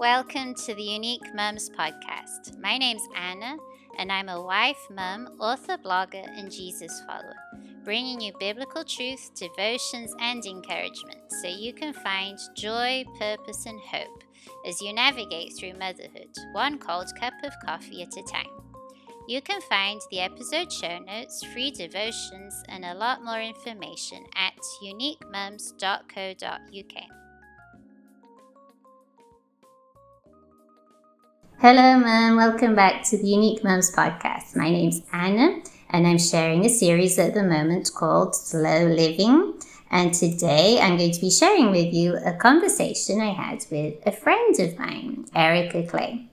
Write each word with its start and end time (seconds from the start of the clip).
Welcome 0.00 0.54
to 0.64 0.74
the 0.74 0.82
Unique 0.82 1.34
Mums 1.34 1.68
podcast. 1.68 2.58
My 2.58 2.78
name's 2.78 3.06
Anna, 3.14 3.58
and 3.98 4.10
I'm 4.10 4.30
a 4.30 4.40
wife, 4.40 4.78
mum, 4.88 5.36
author, 5.38 5.76
blogger, 5.76 6.26
and 6.38 6.50
Jesus 6.50 7.02
follower, 7.06 7.36
bringing 7.84 8.18
you 8.18 8.32
biblical 8.40 8.82
truth, 8.82 9.30
devotions, 9.34 10.14
and 10.18 10.42
encouragement 10.46 11.20
so 11.42 11.48
you 11.48 11.74
can 11.74 11.92
find 11.92 12.38
joy, 12.56 13.04
purpose, 13.18 13.66
and 13.66 13.78
hope 13.78 14.24
as 14.66 14.80
you 14.80 14.94
navigate 14.94 15.52
through 15.58 15.74
motherhood, 15.74 16.34
one 16.52 16.78
cold 16.78 17.10
cup 17.20 17.34
of 17.44 17.52
coffee 17.62 18.00
at 18.00 18.16
a 18.16 18.22
time. 18.22 18.48
You 19.28 19.42
can 19.42 19.60
find 19.68 20.00
the 20.10 20.20
episode 20.20 20.72
show 20.72 20.98
notes, 21.00 21.44
free 21.52 21.72
devotions, 21.72 22.62
and 22.70 22.86
a 22.86 22.94
lot 22.94 23.22
more 23.22 23.42
information 23.42 24.24
at 24.34 24.54
uniquemums.co.uk. 24.82 27.19
Hello, 31.62 31.98
Mum. 31.98 32.36
Welcome 32.36 32.74
back 32.74 33.04
to 33.10 33.18
the 33.18 33.28
Unique 33.28 33.62
Mums 33.62 33.94
podcast. 33.94 34.56
My 34.56 34.70
name's 34.70 35.02
Anna, 35.12 35.60
and 35.90 36.06
I'm 36.06 36.16
sharing 36.16 36.64
a 36.64 36.70
series 36.70 37.18
at 37.18 37.34
the 37.34 37.42
moment 37.42 37.90
called 37.94 38.34
Slow 38.34 38.86
Living. 38.86 39.60
And 39.90 40.14
today 40.14 40.80
I'm 40.80 40.96
going 40.96 41.12
to 41.12 41.20
be 41.20 41.30
sharing 41.30 41.70
with 41.70 41.92
you 41.92 42.16
a 42.24 42.32
conversation 42.32 43.20
I 43.20 43.34
had 43.34 43.66
with 43.70 43.96
a 44.06 44.10
friend 44.10 44.58
of 44.58 44.78
mine, 44.78 45.26
Ericka 45.36 45.86
Clay. 45.86 46.24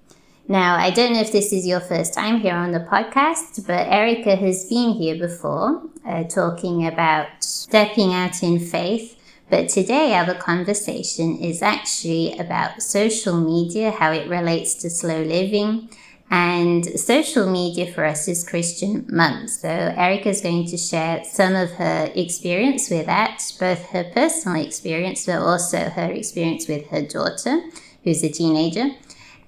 Now, 0.47 0.77
I 0.77 0.91
don't 0.91 1.11
know 1.11 1.19
if 1.19 1.33
this 1.33 1.51
is 1.51 1.67
your 1.67 1.81
first 1.81 2.13
time 2.13 2.39
here 2.39 2.55
on 2.55 2.71
the 2.71 2.87
podcast, 2.89 3.67
but 3.67 3.87
Ericka 3.87 4.37
has 4.37 4.69
been 4.69 4.91
here 4.91 5.17
before 5.17 5.81
uh, 6.07 6.23
talking 6.23 6.87
about 6.87 7.27
stepping 7.41 8.13
out 8.13 8.41
in 8.43 8.61
faith 8.61 9.16
but 9.49 9.69
today, 9.69 10.13
our 10.13 10.33
conversation 10.33 11.37
is 11.37 11.61
actually 11.61 12.37
about 12.37 12.81
social 12.81 13.39
media, 13.39 13.91
how 13.91 14.11
it 14.11 14.29
relates 14.29 14.75
to 14.75 14.89
slow 14.89 15.21
living, 15.21 15.89
and 16.29 16.85
social 16.99 17.49
media 17.49 17.91
for 17.93 18.03
us 18.03 18.27
is 18.27 18.47
Christian 18.47 19.05
mums. 19.07 19.61
So, 19.61 19.69
Ericka 19.69 20.25
is 20.27 20.41
going 20.41 20.67
to 20.67 20.77
share 20.77 21.23
some 21.23 21.55
of 21.55 21.71
her 21.71 22.11
experience 22.13 22.89
with 22.89 23.05
that, 23.05 23.41
both 23.57 23.85
her 23.91 24.03
personal 24.13 24.61
experience, 24.61 25.25
but 25.25 25.39
also 25.39 25.77
her 25.91 26.11
experience 26.11 26.67
with 26.67 26.87
her 26.87 27.01
daughter, 27.01 27.61
who's 28.03 28.23
a 28.23 28.29
teenager. 28.29 28.89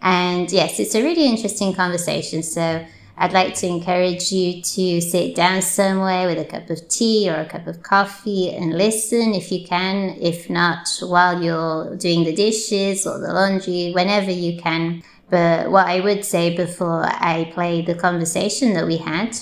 And 0.01 0.49
yes, 0.49 0.79
it's 0.79 0.95
a 0.95 1.03
really 1.03 1.25
interesting 1.25 1.73
conversation. 1.73 2.41
So, 2.41 2.85
I'd 3.21 3.33
like 3.33 3.53
to 3.55 3.67
encourage 3.67 4.31
you 4.31 4.61
to 4.61 5.01
sit 5.01 5.35
down 5.35 5.61
somewhere 5.61 6.25
with 6.25 6.39
a 6.39 6.45
cup 6.45 6.69
of 6.69 6.87
tea 6.87 7.29
or 7.29 7.35
a 7.35 7.45
cup 7.45 7.67
of 7.67 7.83
coffee 7.83 8.49
and 8.49 8.77
listen 8.77 9.33
if 9.33 9.51
you 9.51 9.67
can. 9.67 10.15
If 10.21 10.49
not, 10.49 10.87
while 11.01 11.43
you're 11.43 11.97
doing 11.97 12.23
the 12.23 12.33
dishes 12.33 13.05
or 13.05 13.19
the 13.19 13.33
laundry, 13.33 13.91
whenever 13.93 14.31
you 14.31 14.61
can. 14.61 15.03
But 15.29 15.69
what 15.69 15.87
I 15.87 15.99
would 15.99 16.23
say 16.23 16.55
before 16.55 17.03
I 17.03 17.51
play 17.53 17.81
the 17.81 17.93
conversation 17.93 18.73
that 18.75 18.87
we 18.87 18.95
had 18.95 19.37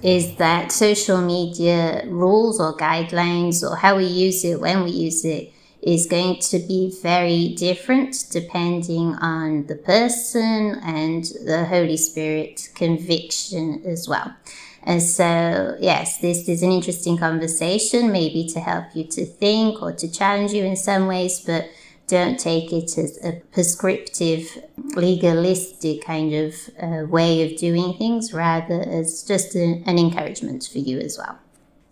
is 0.00 0.36
that 0.36 0.70
social 0.70 1.20
media 1.20 2.04
rules 2.06 2.60
or 2.60 2.76
guidelines 2.76 3.68
or 3.68 3.74
how 3.74 3.96
we 3.96 4.04
use 4.04 4.44
it, 4.44 4.60
when 4.60 4.84
we 4.84 4.90
use 4.92 5.24
it, 5.24 5.52
is 5.82 6.06
going 6.06 6.38
to 6.40 6.58
be 6.58 6.92
very 7.02 7.54
different 7.56 8.24
depending 8.30 9.14
on 9.16 9.66
the 9.66 9.76
person 9.76 10.80
and 10.82 11.24
the 11.44 11.64
Holy 11.66 11.96
Spirit 11.96 12.70
conviction 12.74 13.82
as 13.84 14.08
well. 14.08 14.34
And 14.82 15.02
so, 15.02 15.76
yes, 15.80 16.18
this 16.18 16.48
is 16.48 16.62
an 16.62 16.70
interesting 16.70 17.18
conversation, 17.18 18.12
maybe 18.12 18.46
to 18.48 18.60
help 18.60 18.84
you 18.94 19.04
to 19.04 19.26
think 19.26 19.82
or 19.82 19.92
to 19.92 20.10
challenge 20.10 20.52
you 20.52 20.64
in 20.64 20.76
some 20.76 21.08
ways, 21.08 21.40
but 21.40 21.68
don't 22.06 22.38
take 22.38 22.72
it 22.72 22.96
as 22.96 23.18
a 23.24 23.42
prescriptive, 23.52 24.46
legalistic 24.94 26.04
kind 26.04 26.32
of 26.32 26.54
uh, 26.80 27.04
way 27.06 27.42
of 27.42 27.58
doing 27.58 27.94
things, 27.94 28.32
rather 28.32 28.80
as 28.80 29.24
just 29.24 29.56
an 29.56 29.98
encouragement 29.98 30.68
for 30.70 30.78
you 30.78 31.00
as 31.00 31.18
well. 31.18 31.36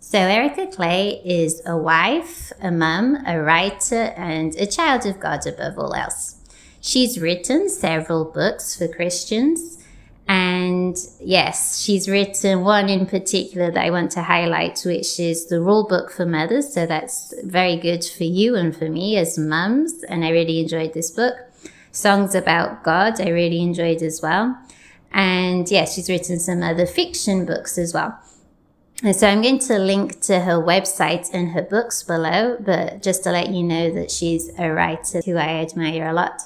So, 0.07 0.19
Ericka 0.19 0.71
Clay 0.71 1.23
is 1.25 1.63
a 1.65 1.79
wife, 1.79 2.53
a 2.61 2.71
mum, 2.71 3.17
a 3.27 3.41
writer, 3.41 4.13
and 4.17 4.55
a 4.57 4.67
child 4.67 5.07
of 5.07 5.19
God 5.19 5.47
above 5.47 5.79
all 5.79 5.95
else. 5.95 6.37
She's 6.83 7.19
written 7.19 7.71
several 7.71 8.27
books 8.27 8.77
for 8.77 8.87
Christians. 8.87 9.79
And 10.29 10.95
yes, 11.21 11.81
she's 11.81 12.07
written 12.07 12.65
one 12.65 12.91
in 12.91 13.07
particular 13.07 13.71
that 13.71 13.83
I 13.83 13.91
want 13.91 14.13
to 14.13 14.23
highlight, 14.23 14.83
which 14.85 15.19
is 15.19 15.47
the 15.47 15.61
rule 15.61 15.89
book 15.89 16.13
for 16.13 16.27
mothers. 16.27 16.75
So 16.75 16.85
that's 16.85 17.33
very 17.43 17.77
good 17.77 18.05
for 18.05 18.25
you 18.25 18.57
and 18.57 18.77
for 18.77 18.91
me 18.91 19.17
as 19.17 19.39
mums. 19.39 20.05
And 20.05 20.23
I 20.23 20.29
really 20.29 20.61
enjoyed 20.61 20.93
this 20.93 21.11
book. 21.11 21.35
Songs 21.93 22.35
about 22.35 22.85
God, 22.85 23.23
I 23.23 23.31
really 23.31 23.63
enjoyed 23.63 24.03
as 24.03 24.21
well. 24.21 24.55
And 25.13 25.69
yes, 25.71 25.95
she's 25.95 26.11
written 26.11 26.39
some 26.39 26.63
other 26.63 26.87
fiction 26.87 27.47
books 27.47 27.79
as 27.79 27.95
well. 27.95 28.21
And 29.03 29.15
so 29.15 29.27
I'm 29.27 29.43
going 29.43 29.59
to 29.61 29.79
link 29.79 30.21
to 30.23 30.41
her 30.41 30.55
website 30.55 31.29
and 31.35 31.51
her 31.51 31.63
books 31.63 32.03
below, 32.03 32.57
but 32.61 33.03
just 33.03 33.25
to 33.25 33.33
let 33.33 33.51
you 33.51 33.63
know 33.63 33.91
that 33.93 34.11
she's 34.11 34.51
a 34.59 34.71
writer 34.71 35.21
who 35.25 35.37
I 35.37 35.63
admire 35.63 36.09
a 36.09 36.13
lot. 36.13 36.43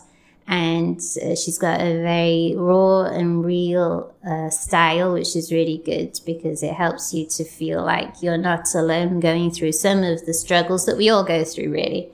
And 0.51 0.99
uh, 0.99 1.37
she's 1.37 1.59
got 1.59 1.81
a 1.81 2.01
very 2.01 2.55
raw 2.57 3.03
and 3.03 3.45
real 3.45 4.15
uh, 4.27 4.49
style, 4.49 5.13
which 5.13 5.37
is 5.37 5.53
really 5.53 5.83
good 5.85 6.19
because 6.25 6.63
it 6.63 6.73
helps 6.73 7.13
you 7.13 7.27
to 7.27 7.45
feel 7.45 7.85
like 7.85 8.23
you're 8.23 8.39
not 8.39 8.75
alone 8.75 9.21
going 9.21 9.51
through 9.51 9.73
some 9.73 10.03
of 10.03 10.25
the 10.25 10.33
struggles 10.33 10.87
that 10.87 10.97
we 10.97 11.11
all 11.11 11.23
go 11.23 11.45
through, 11.45 11.71
really. 11.71 12.09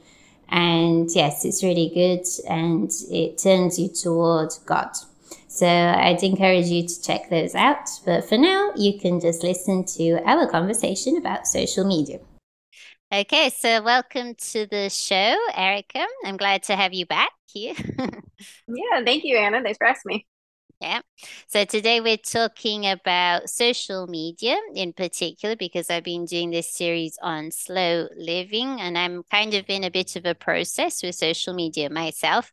And 0.49 1.09
yes, 1.15 1.45
it's 1.45 1.63
really 1.63 1.91
good 1.95 2.27
and 2.49 2.91
it 3.09 3.39
turns 3.39 3.79
you 3.79 3.89
toward 3.89 4.51
God. 4.67 4.91
So 5.55 5.69
I'd 5.69 6.21
encourage 6.25 6.67
you 6.67 6.85
to 6.85 7.01
check 7.01 7.31
those 7.31 7.55
out. 7.55 7.89
But 8.05 8.29
for 8.29 8.37
now, 8.37 8.73
you 8.75 8.99
can 8.99 9.21
just 9.21 9.45
listen 9.45 9.85
to 9.97 10.21
our 10.27 10.51
conversation 10.51 11.17
about 11.17 11.47
social 11.47 11.85
media. 11.85 12.19
Okay, 13.13 13.51
so 13.51 13.81
welcome 13.81 14.35
to 14.35 14.67
the 14.67 14.91
show, 14.91 15.37
Ericka. 15.55 16.05
I'm 16.25 16.37
glad 16.37 16.65
to 16.65 16.75
have 16.75 16.93
you 16.93 17.07
back 17.07 17.31
here. 17.47 17.75
yeah, 18.67 19.05
thank 19.05 19.23
you, 19.23 19.37
Anna. 19.37 19.63
Thanks 19.63 19.79
for 19.79 19.87
asking 19.87 20.09
me. 20.09 20.27
Yeah. 20.85 21.01
So 21.47 21.65
today 21.65 22.03
we're 22.03 22.19
talking 22.19 22.87
about 22.87 23.49
social 23.49 24.07
media 24.07 24.59
in 24.75 24.93
particular 24.93 25.57
because 25.57 25.89
I've 25.89 26.05
been 26.05 26.27
doing 26.27 26.51
this 26.51 26.75
series 26.75 27.17
on 27.23 27.53
slow 27.53 28.07
living 28.15 28.79
and 28.83 28.99
I'm 28.99 29.23
kind 29.31 29.55
of 29.55 29.65
in 29.69 29.85
a 29.85 29.91
bit 29.91 30.15
of 30.15 30.27
a 30.27 30.35
process 30.35 31.03
with 31.03 31.15
social 31.15 31.55
media 31.55 31.89
myself. 31.89 32.53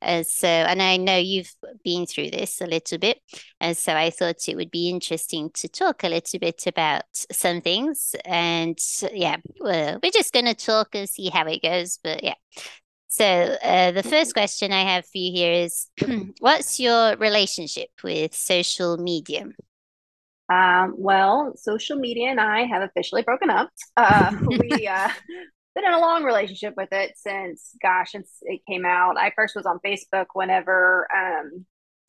Uh, 0.00 0.22
so, 0.22 0.46
and 0.46 0.80
I 0.80 0.96
know 0.96 1.16
you've 1.16 1.52
been 1.82 2.06
through 2.06 2.30
this 2.30 2.60
a 2.60 2.66
little 2.66 2.98
bit. 2.98 3.18
And 3.60 3.76
so 3.76 3.96
I 3.96 4.10
thought 4.10 4.48
it 4.48 4.54
would 4.54 4.70
be 4.70 4.88
interesting 4.88 5.50
to 5.54 5.68
talk 5.68 6.04
a 6.04 6.08
little 6.08 6.38
bit 6.38 6.64
about 6.68 7.02
some 7.12 7.62
things. 7.62 8.14
And 8.24 8.78
yeah, 9.12 9.38
well, 9.58 9.98
we're 10.00 10.12
just 10.12 10.32
going 10.32 10.46
to 10.46 10.54
talk 10.54 10.94
and 10.94 11.08
see 11.08 11.30
how 11.30 11.46
it 11.46 11.62
goes. 11.62 11.98
But 12.00 12.22
yeah. 12.22 12.34
So, 13.12 13.26
uh, 13.26 13.90
the 13.90 14.02
first 14.02 14.32
question 14.32 14.72
I 14.72 14.84
have 14.84 15.04
for 15.04 15.18
you 15.18 15.32
here 15.32 15.52
is 15.52 15.86
What's 16.40 16.80
your 16.80 17.14
relationship 17.16 17.90
with 18.02 18.34
social 18.34 18.96
media? 18.96 19.48
Um, 20.48 20.94
well, 20.96 21.52
social 21.54 21.98
media 21.98 22.30
and 22.30 22.40
I 22.40 22.62
have 22.62 22.80
officially 22.80 23.20
broken 23.20 23.50
up. 23.50 23.68
Uh, 23.98 24.32
we 24.46 24.86
uh, 24.86 25.10
been 25.74 25.84
in 25.84 25.92
a 25.92 26.00
long 26.00 26.24
relationship 26.24 26.72
with 26.74 26.88
it 26.90 27.12
since, 27.16 27.76
gosh, 27.82 28.12
since 28.12 28.30
it 28.40 28.62
came 28.66 28.86
out. 28.86 29.18
I 29.18 29.30
first 29.36 29.54
was 29.54 29.66
on 29.66 29.78
Facebook 29.84 30.28
whenever 30.32 31.06
um, 31.14 31.66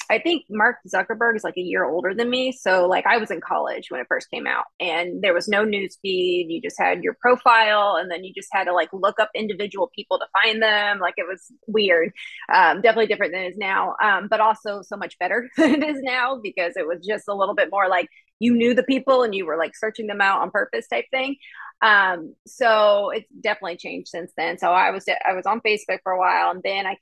I 0.10 0.20
think 0.20 0.46
Mark 0.50 0.78
Zuckerberg 0.88 1.36
is 1.36 1.44
like 1.44 1.58
a 1.58 1.62
year 1.62 1.86
older 1.86 2.14
than 2.14 2.30
me. 2.30 2.52
So 2.52 2.88
like 2.88 3.06
I 3.06 3.18
was 3.18 3.32
in 3.32 3.42
college 3.42 3.90
when 3.90 4.02
it 4.02 4.08
first 4.08 4.30
came 4.30 4.46
out 4.46 4.66
and 4.80 5.22
there 5.22 5.34
was 5.34 5.48
no 5.48 5.64
news 5.64 5.98
feed. 6.02 6.48
You 6.50 6.62
just 6.62 6.80
had 6.80 7.04
your 7.04 7.16
profile 7.20 7.98
and 8.00 8.12
then 8.12 8.24
you 8.24 8.34
just 8.34 8.50
had 8.52 8.66
to 8.66 8.74
like 8.74 8.90
look 8.94 9.20
up 9.20 9.30
individual 9.34 9.90
people 9.96 10.20
to 10.20 10.26
find 10.42 10.62
them. 10.62 11.00
Like 11.00 11.16
it 11.18 11.26
was 11.28 11.52
weird. 11.68 12.12
Um, 12.54 12.82
definitely 12.82 13.08
different 13.08 13.34
than 13.34 13.44
it 13.44 13.52
is 13.52 13.58
now. 13.58 13.96
Um, 14.04 14.28
but 14.30 14.40
also 14.40 14.82
so 14.82 14.98
much 14.98 15.18
better 15.20 15.50
than 15.58 15.76
it 15.76 15.84
is 15.84 16.02
now 16.02 16.40
because 16.42 16.74
it 16.76 16.88
was 16.88 17.06
just 17.06 17.28
a 17.28 17.34
little 17.36 17.56
bit 17.56 17.70
more 17.72 17.88
like 17.88 18.10
you 18.44 18.54
knew 18.56 18.74
the 18.74 18.84
people 18.84 19.24
and 19.24 19.34
you 19.34 19.46
were 19.46 19.58
like 19.58 19.76
searching 19.76 20.08
them 20.08 20.20
out 20.20 20.42
on 20.42 20.52
purpose 20.52 20.86
type 20.88 21.06
thing. 21.12 21.38
Um, 21.82 22.36
so 22.46 23.10
it's 23.12 23.30
definitely 23.42 23.78
changed 23.78 24.10
since 24.10 24.32
then. 24.36 24.58
So 24.58 24.72
I 24.72 24.92
was 24.92 25.06
I 25.26 25.34
was 25.34 25.46
on 25.46 25.62
Facebook 25.62 26.00
for 26.04 26.12
a 26.12 26.20
while, 26.20 26.52
and 26.52 26.62
then 26.64 26.86
I 26.86 26.98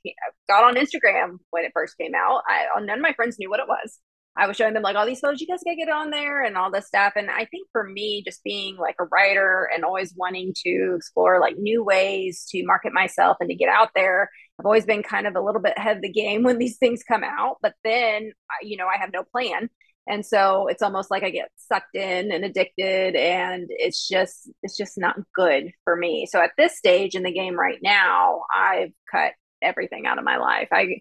got 0.48 0.64
on 0.64 0.76
Instagram 0.76 1.38
when 1.50 1.64
it 1.64 1.72
first 1.74 1.98
came 1.98 2.14
out. 2.14 2.42
I 2.48 2.80
none 2.80 2.98
of 2.98 3.02
my 3.02 3.12
friends 3.12 3.38
knew 3.38 3.50
what 3.50 3.60
it 3.60 3.68
was. 3.68 3.98
I 4.34 4.46
was 4.46 4.56
showing 4.56 4.72
them 4.72 4.82
like 4.82 4.96
all 4.96 5.04
these 5.04 5.20
photos. 5.20 5.40
You 5.40 5.46
guys 5.46 5.60
gotta 5.64 5.76
get 5.76 5.90
on 5.90 6.10
there 6.10 6.42
and 6.42 6.56
all 6.56 6.70
this 6.70 6.86
stuff. 6.86 7.12
And 7.16 7.30
I 7.30 7.44
think 7.44 7.68
for 7.70 7.84
me, 7.84 8.22
just 8.24 8.42
being 8.44 8.76
like 8.76 8.96
a 8.98 9.04
writer 9.04 9.68
and 9.74 9.84
always 9.84 10.14
wanting 10.16 10.54
to 10.64 10.94
explore 10.96 11.38
like 11.38 11.58
new 11.58 11.84
ways 11.84 12.46
to 12.50 12.64
market 12.64 12.94
myself 12.94 13.36
and 13.40 13.50
to 13.50 13.54
get 13.54 13.68
out 13.68 13.90
there, 13.94 14.30
I've 14.58 14.66
always 14.66 14.86
been 14.86 15.02
kind 15.02 15.26
of 15.26 15.36
a 15.36 15.40
little 15.40 15.60
bit 15.60 15.74
ahead 15.76 15.96
of 15.96 16.02
the 16.02 16.08
game 16.08 16.44
when 16.44 16.58
these 16.58 16.78
things 16.78 17.02
come 17.02 17.24
out. 17.24 17.58
But 17.62 17.74
then, 17.84 18.32
you 18.62 18.76
know, 18.78 18.86
I 18.86 18.96
have 18.98 19.12
no 19.12 19.22
plan 19.22 19.68
and 20.08 20.24
so 20.26 20.66
it's 20.68 20.82
almost 20.82 21.10
like 21.10 21.22
i 21.22 21.30
get 21.30 21.50
sucked 21.56 21.94
in 21.94 22.32
and 22.32 22.44
addicted 22.44 23.14
and 23.14 23.66
it's 23.70 24.08
just 24.08 24.50
it's 24.62 24.76
just 24.76 24.98
not 24.98 25.16
good 25.34 25.72
for 25.84 25.96
me 25.96 26.26
so 26.26 26.42
at 26.42 26.50
this 26.56 26.76
stage 26.76 27.14
in 27.14 27.22
the 27.22 27.32
game 27.32 27.58
right 27.58 27.78
now 27.82 28.42
i've 28.54 28.92
cut 29.10 29.32
everything 29.62 30.06
out 30.06 30.18
of 30.18 30.24
my 30.24 30.36
life. 30.36 30.68
I 30.72 31.00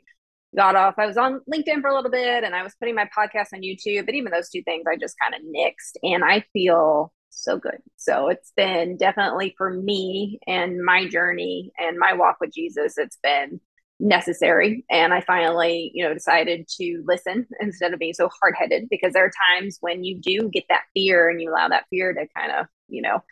got 0.56 0.76
off. 0.76 0.96
I 0.98 1.06
was 1.06 1.18
on 1.18 1.42
LinkedIn 1.52 1.82
for 1.82 1.90
a 1.90 1.96
little 1.96 2.12
bit 2.12 2.44
and 2.44 2.56
I 2.56 2.64
was 2.64 2.76
putting 2.76 2.96
my 2.96 3.10
podcast 3.18 3.54
on 3.54 3.62
YouTube, 3.62 4.06
but 4.06 4.16
even 4.16 4.32
those 4.32 4.50
two 4.50 4.64
things 4.64 4.86
I 4.88 4.96
just 4.96 5.16
kind 5.20 5.34
of 5.34 5.42
nixed 5.42 5.98
and 6.04 6.24
I 6.24 6.46
feel 6.54 7.12
so 7.30 7.58
good. 7.58 7.80
So 7.98 8.28
it's 8.28 8.52
been 8.56 8.98
definitely 8.98 9.56
for 9.58 9.70
me 9.70 10.40
and 10.48 10.84
my 10.84 11.08
journey 11.08 11.72
and 11.78 11.98
my 11.98 12.14
walk 12.14 12.38
with 12.40 12.54
Jesus, 12.54 12.98
it's 12.98 13.18
been 13.24 13.60
necessary. 14.02 14.84
And 14.90 15.14
I 15.14 15.22
finally, 15.22 15.92
you 15.94 16.04
know, 16.04 16.14
decided 16.14 16.68
to 16.80 17.04
listen 17.06 17.48
instead 17.60 17.94
of 17.94 18.00
being 18.00 18.14
so 18.14 18.30
hard 18.42 18.56
headed 18.58 18.90
because 18.90 19.14
there 19.14 19.26
are 19.26 19.32
times 19.54 19.78
when 19.80 20.04
you 20.04 20.18
do 20.18 20.50
get 20.50 20.66
that 20.70 20.84
fear 20.94 21.30
and 21.30 21.40
you 21.40 21.52
allow 21.52 21.70
that 21.70 21.86
fear 21.90 22.14
to 22.14 22.28
kind 22.36 22.52
of, 22.52 22.66
you 22.90 23.02
know, 23.02 23.24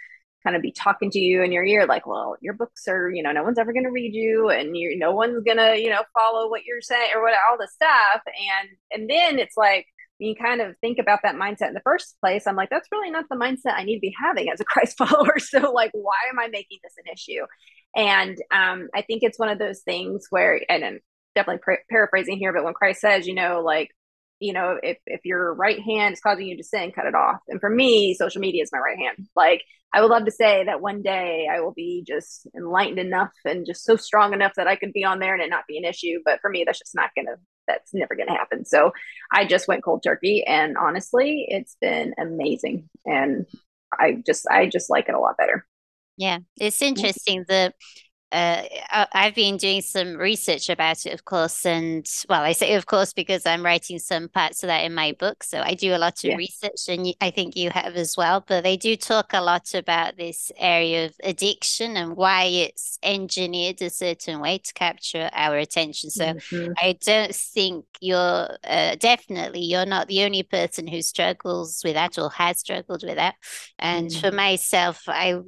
kind 0.44 0.56
of 0.56 0.62
be 0.62 0.72
talking 0.72 1.10
to 1.12 1.20
you 1.20 1.44
in 1.44 1.52
your 1.52 1.66
ear 1.66 1.86
like 1.86 2.08
well 2.08 2.38
your 2.40 2.54
books 2.54 2.88
are 2.88 3.10
you 3.10 3.22
know 3.22 3.34
no 3.34 3.44
one's 3.44 3.60
ever 3.60 3.74
going 3.74 3.84
to 3.84 3.92
read 3.92 4.14
you 4.14 4.50
and 4.50 4.78
you 4.78 4.98
no 4.98 5.12
one's 5.12 5.44
going 5.44 5.58
to 5.58 5.78
you 5.78 5.90
know 5.90 6.02
follow 6.18 6.50
what 6.50 6.64
you're 6.64 6.82
saying 6.82 7.10
or 7.14 7.22
what 7.22 7.34
all 7.52 7.58
the 7.58 7.68
stuff 7.68 8.22
and 8.26 8.70
and 8.94 9.10
then 9.10 9.38
it's 9.38 9.58
like 9.58 9.86
you 10.20 10.36
kind 10.36 10.62
of 10.62 10.76
think 10.82 11.00
about 11.00 11.20
that 11.24 11.36
mindset 11.36 11.70
in 11.70 11.74
the 11.74 11.82
first 11.82 12.16
place 12.22 12.46
i'm 12.46 12.56
like 12.56 12.70
that's 12.70 12.90
really 12.92 13.10
not 13.10 13.26
the 13.30 13.36
mindset 13.36 13.74
i 13.76 13.84
need 13.84 13.96
to 13.96 14.02
be 14.02 14.16
having 14.22 14.50
as 14.50 14.60
a 14.60 14.66
christ 14.66 14.98
follower. 14.98 15.40
So 15.40 15.72
like 15.72 15.92
why 15.94 16.18
am 16.32 16.40
i 16.40 16.48
making 16.48 16.80
this 16.84 16.94
an 16.98 17.12
issue? 17.12 17.46
And 17.96 18.38
um 18.52 18.90
i 18.94 19.02
think 19.02 19.24
it's 19.24 19.40
one 19.40 19.50
of 19.50 19.60
those 19.60 19.82
things 19.82 20.28
where 20.30 20.62
and 20.70 20.84
I'm 20.84 21.00
definitely 21.36 21.76
paraphrasing 21.90 22.38
here 22.38 22.52
but 22.52 22.66
when 22.66 22.74
christ 22.74 23.02
says 23.02 23.28
you 23.28 23.36
know 23.36 23.62
like 23.64 23.90
you 24.40 24.54
know 24.54 24.78
if 24.82 24.98
if 25.06 25.22
your 25.26 25.54
right 25.54 25.80
hand 25.82 26.14
is 26.14 26.22
causing 26.22 26.48
you 26.48 26.58
to 26.58 26.64
sin 26.64 26.92
cut 26.92 27.06
it 27.06 27.16
off 27.16 27.40
and 27.48 27.60
for 27.60 27.70
me 27.70 28.14
social 28.14 28.42
media 28.42 28.64
is 28.64 28.72
my 28.72 28.80
right 28.80 28.98
hand 28.98 29.28
like 29.36 29.62
I 29.92 30.02
would 30.02 30.12
love 30.12 30.26
to 30.26 30.32
say 30.32 30.66
that 30.66 30.82
one 30.82 31.02
day 31.02 31.48
I 31.52 31.62
will 31.62 31.74
be 31.74 32.04
just 32.08 32.48
enlightened 32.56 33.00
enough 33.00 33.32
and 33.44 33.66
just 33.66 33.84
so 33.84 33.96
strong 33.96 34.34
enough 34.34 34.54
that 34.56 34.68
I 34.68 34.76
could 34.76 34.94
be 34.94 35.04
on 35.04 35.20
there 35.20 35.34
and 35.34 35.42
it 35.42 35.50
not 35.50 35.66
be 35.68 35.78
an 35.78 35.86
issue. 35.86 36.20
But 36.24 36.42
for 36.42 36.50
me, 36.50 36.64
that's 36.64 36.78
just 36.78 36.94
not 36.94 37.10
gonna 37.16 37.38
that's 37.68 37.94
never 37.94 38.16
gonna 38.16 38.38
happen. 38.38 38.66
So 38.66 38.92
I 39.32 39.46
just 39.46 39.68
went 39.68 39.84
cold 39.84 40.04
turkey 40.04 40.44
and 40.46 40.78
honestly, 40.78 41.46
it's 41.48 41.76
been 41.82 42.14
amazing. 42.20 42.88
And 43.06 43.48
I 43.92 44.22
just 44.26 44.46
I 44.50 44.68
just 44.68 44.92
like 44.92 45.10
it 45.10 45.16
a 45.16 45.20
lot 45.20 45.38
better. 45.38 45.66
Yeah, 46.18 46.40
it's 46.60 46.82
interesting. 46.82 47.46
The 47.48 47.74
uh, 48.32 48.64
I've 49.12 49.34
been 49.34 49.58
doing 49.58 49.82
some 49.82 50.16
research 50.16 50.70
about 50.70 51.06
it, 51.06 51.14
of 51.14 51.26
course, 51.26 51.66
and 51.66 52.08
well, 52.28 52.44
I 52.44 52.52
say 52.52 52.76
of 52.76 52.86
course 52.86 53.12
because 53.12 53.46
I'm 53.46 53.66
writing 53.66 53.98
some 53.98 54.30
parts 54.30 54.64
of 54.64 54.68
that 54.68 54.86
in 54.86 54.94
my 54.94 55.14
book. 55.14 55.44
So 55.44 55.62
I 55.62 55.74
do 55.74 55.96
a 55.96 55.98
lot 55.98 56.24
of 56.24 56.30
yeah. 56.30 56.36
research, 56.36 56.88
and 56.90 57.08
I 57.22 57.32
think 57.32 57.56
you 57.56 57.72
have 57.72 57.96
as 57.96 58.16
well. 58.16 58.44
But 58.48 58.64
they 58.64 58.78
do 58.78 58.96
talk 58.96 59.32
a 59.34 59.42
lot 59.42 59.74
about 59.74 60.18
this 60.18 60.52
area 60.58 61.06
of 61.06 61.16
addiction 61.24 61.98
and 61.98 62.16
why 62.16 62.44
it's 62.44 63.00
engineered 63.02 63.82
a 63.82 63.90
certain 63.90 64.40
way 64.40 64.60
to 64.60 64.74
capture 64.74 65.30
our 65.34 65.58
attention. 65.58 66.12
So 66.12 66.26
mm-hmm. 66.26 66.74
I 66.78 66.98
don't 67.02 67.34
think 67.34 67.86
you're 68.00 68.50
uh, 68.64 68.96
definitely 68.96 69.62
you're 69.62 69.86
not 69.86 70.08
the 70.08 70.24
only 70.24 70.44
person 70.44 70.86
who 70.86 71.02
struggles 71.02 71.82
with 71.84 71.96
that 71.96 72.20
or 72.20 72.30
has 72.32 72.60
struggled 72.60 73.04
with 73.04 73.16
that. 73.16 73.36
And 73.80 74.10
mm-hmm. 74.10 74.20
for 74.20 74.32
myself, 74.36 75.04
I 75.08 75.40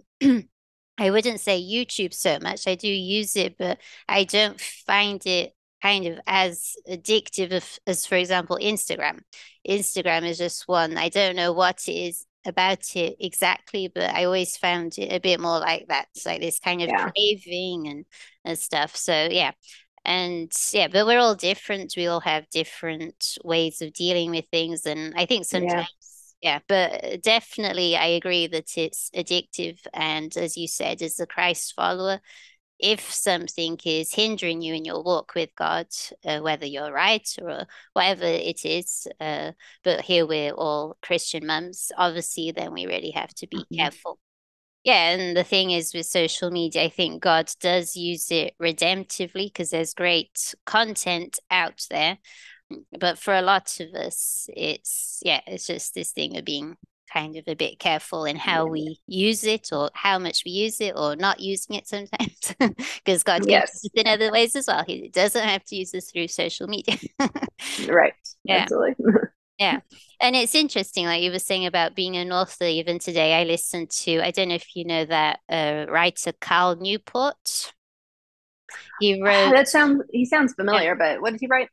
I 0.98 1.10
wouldn't 1.10 1.40
say 1.40 1.62
YouTube 1.62 2.14
so 2.14 2.38
much. 2.42 2.68
I 2.68 2.76
do 2.76 2.88
use 2.88 3.36
it, 3.36 3.58
but 3.58 3.80
I 4.08 4.24
don't 4.24 4.60
find 4.60 5.26
it 5.26 5.54
kind 5.82 6.06
of 6.06 6.20
as 6.28 6.76
addictive 6.88 7.52
as, 7.52 7.80
as, 7.88 8.06
for 8.06 8.16
example, 8.16 8.60
Instagram. 8.62 9.22
Instagram 9.68 10.28
is 10.28 10.38
just 10.38 10.68
one. 10.68 10.98
I 10.98 11.10
don't 11.10 11.36
know 11.36 11.54
what 11.54 11.88
it 11.88 11.94
is 11.94 12.26
about 12.46 12.96
it 12.96 13.16
exactly, 13.20 13.88
but 13.88 14.14
I 14.14 14.26
always 14.26 14.58
found 14.58 14.98
it 14.98 15.12
a 15.12 15.20
bit 15.20 15.40
more 15.40 15.60
like 15.60 15.88
that. 15.88 16.08
It's 16.16 16.26
like 16.26 16.42
this 16.42 16.60
kind 16.60 16.82
of 16.82 16.90
yeah. 16.90 17.10
craving 17.10 17.88
and, 17.88 18.06
and 18.46 18.58
stuff. 18.58 18.96
So 18.96 19.28
yeah. 19.32 19.52
And 20.04 20.52
yeah, 20.72 20.88
but 20.88 21.06
we're 21.06 21.20
all 21.20 21.36
different. 21.36 21.94
We 21.96 22.08
all 22.08 22.22
have 22.22 22.50
different 22.50 23.38
ways 23.44 23.82
of 23.84 23.94
dealing 23.94 24.32
with 24.32 24.46
things. 24.52 24.88
And 24.88 25.14
I 25.16 25.28
think 25.28 25.46
sometimes 25.46 25.88
yeah 26.42 26.60
but 26.68 27.22
definitely 27.22 27.96
i 27.96 28.06
agree 28.06 28.48
that 28.48 28.78
it's 28.78 29.10
addictive 29.16 29.80
and 29.94 30.36
as 30.38 30.58
you 30.58 30.68
said 30.68 31.02
as 31.02 31.20
a 31.20 31.26
christ 31.26 31.74
follower 31.76 32.20
if 32.80 33.12
something 33.14 33.78
is 33.86 34.12
hindering 34.12 34.62
you 34.62 34.74
in 34.74 34.84
your 34.84 35.04
walk 35.04 35.34
with 35.36 35.50
god 35.56 35.88
uh, 36.26 36.40
whether 36.40 36.66
you're 36.66 36.92
right 36.92 37.36
or 37.42 37.66
whatever 37.94 38.26
it 38.26 38.66
is 38.66 39.08
uh, 39.20 39.52
but 39.84 40.02
here 40.02 40.26
we're 40.26 40.54
all 40.54 40.98
christian 41.02 41.46
mums 41.46 41.92
obviously 41.98 42.52
then 42.52 42.74
we 42.74 42.86
really 42.86 43.12
have 43.12 43.34
to 43.34 43.48
be 43.48 43.58
mm-hmm. 43.58 43.76
careful 43.76 44.20
yeah 44.84 45.12
and 45.12 45.38
the 45.38 45.44
thing 45.44 45.70
is 45.70 45.94
with 45.94 46.08
social 46.08 46.50
media 46.50 46.84
i 46.84 46.90
think 46.90 47.22
god 47.22 47.50
does 47.60 47.96
use 47.96 48.32
it 48.32 48.56
redemptively 48.60 49.46
because 49.46 49.70
there's 49.70 49.94
great 49.94 50.56
content 50.66 51.38
out 51.52 51.86
there 51.92 52.18
but 53.00 53.18
for 53.18 53.34
a 53.34 53.42
lot 53.42 53.80
of 53.80 53.94
us 53.94 54.50
it's 54.56 55.20
yeah 55.24 55.42
it's 55.48 55.68
just 55.68 55.94
this 55.94 56.12
thing 56.12 56.38
of 56.38 56.46
being 56.46 56.76
kind 57.12 57.36
of 57.36 57.44
a 57.48 57.56
bit 57.56 57.80
careful 57.80 58.26
in 58.26 58.36
how 58.36 58.66
yeah. 58.66 58.72
we 58.72 59.00
use 59.08 59.44
it 59.44 59.70
or 59.72 59.90
how 59.94 60.18
much 60.18 60.44
we 60.46 60.52
use 60.52 60.80
it 60.80 60.94
or 60.96 61.16
not 61.16 61.40
using 61.40 61.76
it 61.76 61.88
sometimes 61.88 62.56
because 63.04 63.24
god 63.24 63.46
yes. 63.48 63.70
us 63.70 63.90
in 63.94 64.08
other 64.08 64.32
ways 64.32 64.56
as 64.56 64.68
well. 64.68 64.84
He 64.86 65.10
doesn't 65.10 65.48
have 65.48 65.64
to 65.66 65.76
use 65.76 65.92
this 65.92 66.12
through 66.12 66.28
social 66.28 66.68
media. 66.68 66.98
Right. 67.88 68.14
Yeah. 68.44 68.64
Absolutely. 68.64 69.06
Yeah. 69.60 69.80
And 70.20 70.36
it's 70.36 70.54
interesting 70.54 71.06
like 71.06 71.24
you 71.24 71.32
were 71.32 71.40
saying 71.40 71.66
about 71.66 71.96
being 71.96 72.16
an 72.16 72.32
author 72.32 72.66
even 72.66 73.00
today 73.00 73.34
i 73.34 73.44
listened 73.44 73.90
to 73.90 74.22
i 74.22 74.30
don't 74.30 74.50
know 74.50 74.56
if 74.56 74.76
you 74.76 74.86
know 74.86 75.04
that 75.06 75.40
uh, 75.50 75.88
writer 75.90 76.32
Cal 76.40 76.76
Newport. 76.76 77.74
He 79.00 79.20
wrote 79.20 79.52
that 79.52 79.68
sounds 79.68 80.04
he 80.12 80.26
sounds 80.26 80.54
familiar 80.54 80.90
yeah. 80.90 81.14
but 81.14 81.22
what 81.22 81.32
did 81.32 81.42
he 81.42 81.48
write 81.48 81.70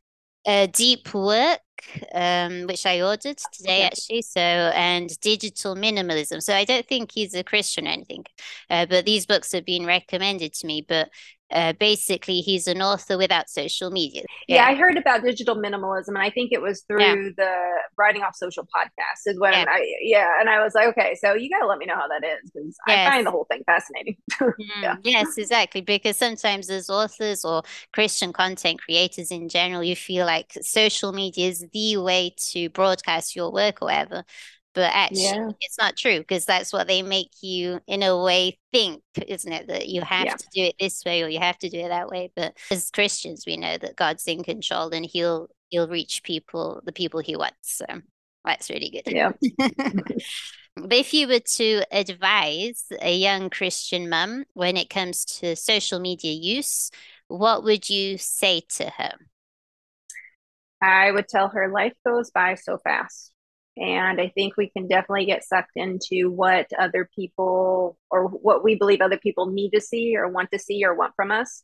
uh, 0.49 0.67
deep 0.73 1.15
work 1.15 1.61
um, 2.15 2.67
which 2.67 2.87
i 2.87 3.01
ordered 3.03 3.39
today 3.53 3.83
actually 3.83 4.23
so 4.23 4.41
and 4.41 5.11
digital 5.21 5.77
minimalism. 5.77 6.43
So 6.43 6.55
i 6.55 6.65
don't 6.65 6.87
think 6.87 7.13
he's 7.13 7.35
a 7.35 7.45
christian 7.45 7.87
or 7.87 7.91
anything 7.91 8.25
uh, 8.71 8.87
but 8.87 9.05
these 9.05 9.27
books 9.27 9.53
have 9.53 9.65
been 9.65 9.87
recommended 9.87 10.55
to 10.55 10.67
me 10.67 10.85
but 10.89 11.11
uh, 11.51 11.73
basically 11.75 12.41
he's 12.41 12.67
an 12.67 12.83
author 12.83 13.17
without 13.17 13.49
social 13.49 13.91
media. 13.91 14.23
Yeah. 14.47 14.57
yeah. 14.57 14.67
I 14.67 14.75
heard 14.75 14.97
about 14.97 15.23
digital 15.23 15.57
minimalism, 15.57 16.09
and 16.09 16.19
I 16.19 16.31
think 16.31 16.53
it 16.53 16.61
was 16.61 16.83
through 16.83 17.01
yeah. 17.01 17.15
the 17.37 17.53
writing 17.97 18.23
off 18.23 18.37
social 18.37 18.65
podcast 18.65 19.27
is 19.27 19.39
when 19.39 19.53
yeah. 19.53 19.65
I 19.69 19.95
yeah, 20.03 20.41
and 20.41 20.51
I 20.51 20.63
was 20.63 20.75
like, 20.75 20.89
okay, 20.89 21.15
so 21.15 21.35
you 21.35 21.51
got 21.51 21.61
to 21.61 21.67
let 21.67 21.79
me 21.79 21.87
know 21.87 21.97
how 21.97 22.09
that 22.09 22.25
is 22.25 22.51
because 22.51 22.77
yes. 22.87 23.09
I 23.09 23.11
find 23.13 23.27
the 23.27 23.31
whole 23.31 23.47
thing 23.51 23.63
fascinating. 23.65 24.17
mm, 24.41 24.53
yeah. 24.83 24.97
Yes, 25.03 25.39
exactly. 25.39 25.81
Because 25.81 26.17
sometimes 26.17 26.69
as 26.71 26.91
authors 26.91 27.45
or 27.45 27.63
Christian 27.93 28.33
content 28.33 28.81
creators 28.81 29.31
in 29.31 29.49
general, 29.49 29.83
you 29.83 29.97
feel 29.97 30.27
like 30.27 30.53
social 30.63 31.13
media 31.13 31.49
is 31.49 31.67
the 31.73 31.97
way 31.97 32.35
to 32.51 32.69
broadcast 32.71 33.35
your 33.35 33.51
work 33.51 33.81
or 33.81 33.87
whatever 33.87 34.25
but 34.79 34.93
actually 34.95 35.23
yeah. 35.23 35.49
it's 35.61 35.77
not 35.77 35.97
true 35.97 36.21
because 36.21 36.45
that's 36.45 36.73
what 36.73 36.87
they 36.87 37.03
make 37.03 37.33
you 37.43 37.81
in 37.89 38.05
a 38.05 38.23
way 38.23 38.57
think 38.73 39.03
isn't 39.27 39.53
it? 39.53 39.67
That 39.67 39.89
you 39.89 40.03
have 40.03 40.27
yeah. 40.27 40.37
to 40.37 40.47
do 40.55 40.63
it 40.63 40.77
this 40.79 41.05
way 41.05 41.23
or 41.23 41.29
you 41.29 41.41
have 41.41 41.59
to 41.59 41.69
do 41.69 41.81
it 41.81 41.89
that 41.89 42.09
way 42.09 42.31
but 42.37 42.57
as 42.71 42.91
christians 42.91 43.45
we 43.47 43.57
know 43.57 43.77
that 43.77 43.97
god's 43.97 44.27
in 44.27 44.45
control 44.45 44.91
and 44.91 45.05
he'll 45.05 45.49
he'll 45.71 45.89
reach 45.89 46.23
people 46.23 46.81
the 46.85 46.93
people 46.93 47.19
he 47.21 47.35
wants 47.35 47.77
so 47.79 47.87
that's 48.45 48.71
really 48.71 48.91
good. 48.91 49.13
Yeah. 49.13 49.33
But 50.81 50.93
if 50.93 51.13
you 51.13 51.27
were 51.27 51.41
to 51.41 51.83
advise 51.91 52.85
a 53.03 53.13
young 53.13 53.51
christian 53.51 54.09
mum 54.09 54.45
when 54.55 54.77
it 54.77 54.89
comes 54.89 55.25
to 55.25 55.57
social 55.57 55.99
media 55.99 56.33
use 56.33 56.93
what 57.27 57.65
would 57.65 57.91
you 57.91 58.17
say 58.17 58.63
to 58.77 58.89
her? 58.91 59.13
I 60.81 61.11
would 61.11 61.27
tell 61.27 61.49
her 61.49 61.69
life 61.69 61.95
goes 62.07 62.31
by 62.31 62.55
so 62.55 62.79
fast 62.79 63.33
and 63.79 64.21
I 64.21 64.29
think 64.35 64.57
we 64.57 64.71
can 64.71 64.89
definitely 64.89 65.27
get 65.27 65.45
sucked 65.45 65.77
into 65.77 66.31
what 66.31 66.67
other 66.77 67.09
people 67.15 67.97
or 68.11 68.27
what 68.27 68.65
we 68.65 68.75
believe 68.75 69.01
other 69.01 69.19
people 69.19 69.47
need 69.47 69.71
to 69.71 69.81
see 69.81 70.17
or 70.17 70.29
want 70.29 70.51
to 70.53 70.59
see 70.59 70.85
or 70.85 70.95
want 70.95 71.15
from 71.15 71.31
us. 71.31 71.63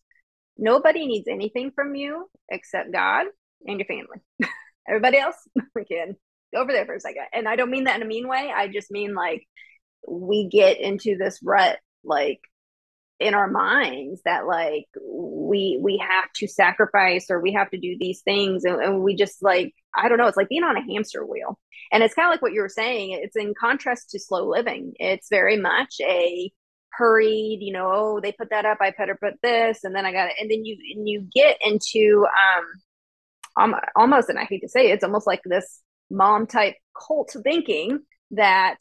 Nobody 0.57 1.07
needs 1.07 1.27
anything 1.27 1.73
from 1.75 1.95
you 1.97 2.29
except 2.49 2.93
God 2.93 3.27
and 3.67 3.81
your 3.81 3.87
family. 3.87 4.23
Everybody 4.89 5.19
else, 5.19 5.37
we 5.75 5.85
can 5.85 6.17
go 6.55 6.61
over 6.61 6.73
there 6.73 6.87
for 6.87 6.95
a 6.95 7.01
second. 7.01 7.25
And 7.33 7.49
I 7.49 7.57
don't 7.57 7.71
mean 7.71 7.85
that 7.85 7.97
in 7.97 8.03
a 8.03 8.07
mean 8.07 8.29
way. 8.29 8.53
I 8.55 8.69
just 8.69 8.91
mean 8.91 9.15
like 9.15 9.47
we 10.07 10.49
get 10.49 10.81
into 10.81 11.17
this 11.17 11.41
rut, 11.43 11.79
like 12.05 12.41
in 13.21 13.35
our 13.35 13.49
minds 13.49 14.21
that 14.25 14.47
like 14.47 14.87
we 15.01 15.79
we 15.81 15.99
have 15.99 16.33
to 16.35 16.49
sacrifice 16.49 17.27
or 17.31 17.41
we 17.41 17.53
have 17.53 17.71
to 17.71 17.79
do 17.79 17.97
these 17.99 18.23
things 18.23 18.65
and, 18.65 18.83
and 18.83 19.03
we 19.03 19.15
just 19.15 19.43
like 19.43 19.73
i 19.95 20.09
don't 20.09 20.19
know 20.19 20.27
it's 20.27 20.37
like 20.37 20.49
being 20.49 20.65
on 20.65 20.77
a 20.77 20.83
hamster 20.83 21.25
wheel. 21.25 21.59
And 21.93 22.03
it's 22.03 22.15
kind 22.15 22.27
of 22.27 22.33
like 22.33 22.43
what 22.43 22.53
you 22.53 22.61
were 22.61 22.69
saying 22.69 23.13
it's 23.13 23.37
in 23.37 23.55
contrast 23.59 24.11
to 24.11 24.19
slow 24.19 24.49
living. 24.49 24.95
It's 24.99 25.29
very 25.31 25.57
much 25.57 25.97
a 26.01 26.51
hurried 26.97 27.59
you 27.61 27.73
know 27.73 27.91
oh 27.93 28.21
they 28.21 28.31
put 28.33 28.51
that 28.51 28.65
up 28.65 28.79
i 28.81 28.93
better 28.97 29.19
put 29.21 29.35
this 29.43 29.83
and 29.83 29.97
then 29.97 30.07
i 30.07 30.13
got 30.13 30.29
it 30.29 30.35
and 30.41 30.49
then 30.49 30.65
you 30.65 30.77
and 30.95 31.09
you 31.09 31.27
get 31.35 31.59
into 31.65 32.25
um 33.59 33.75
almost 33.97 34.29
and 34.29 34.39
i 34.39 34.45
hate 34.45 34.61
to 34.61 34.69
say 34.69 34.91
it, 34.91 34.95
it's 34.95 35.05
almost 35.05 35.27
like 35.27 35.41
this 35.45 35.81
mom 36.11 36.47
type 36.47 36.77
cult 36.97 37.37
thinking 37.43 37.99
that 38.31 38.77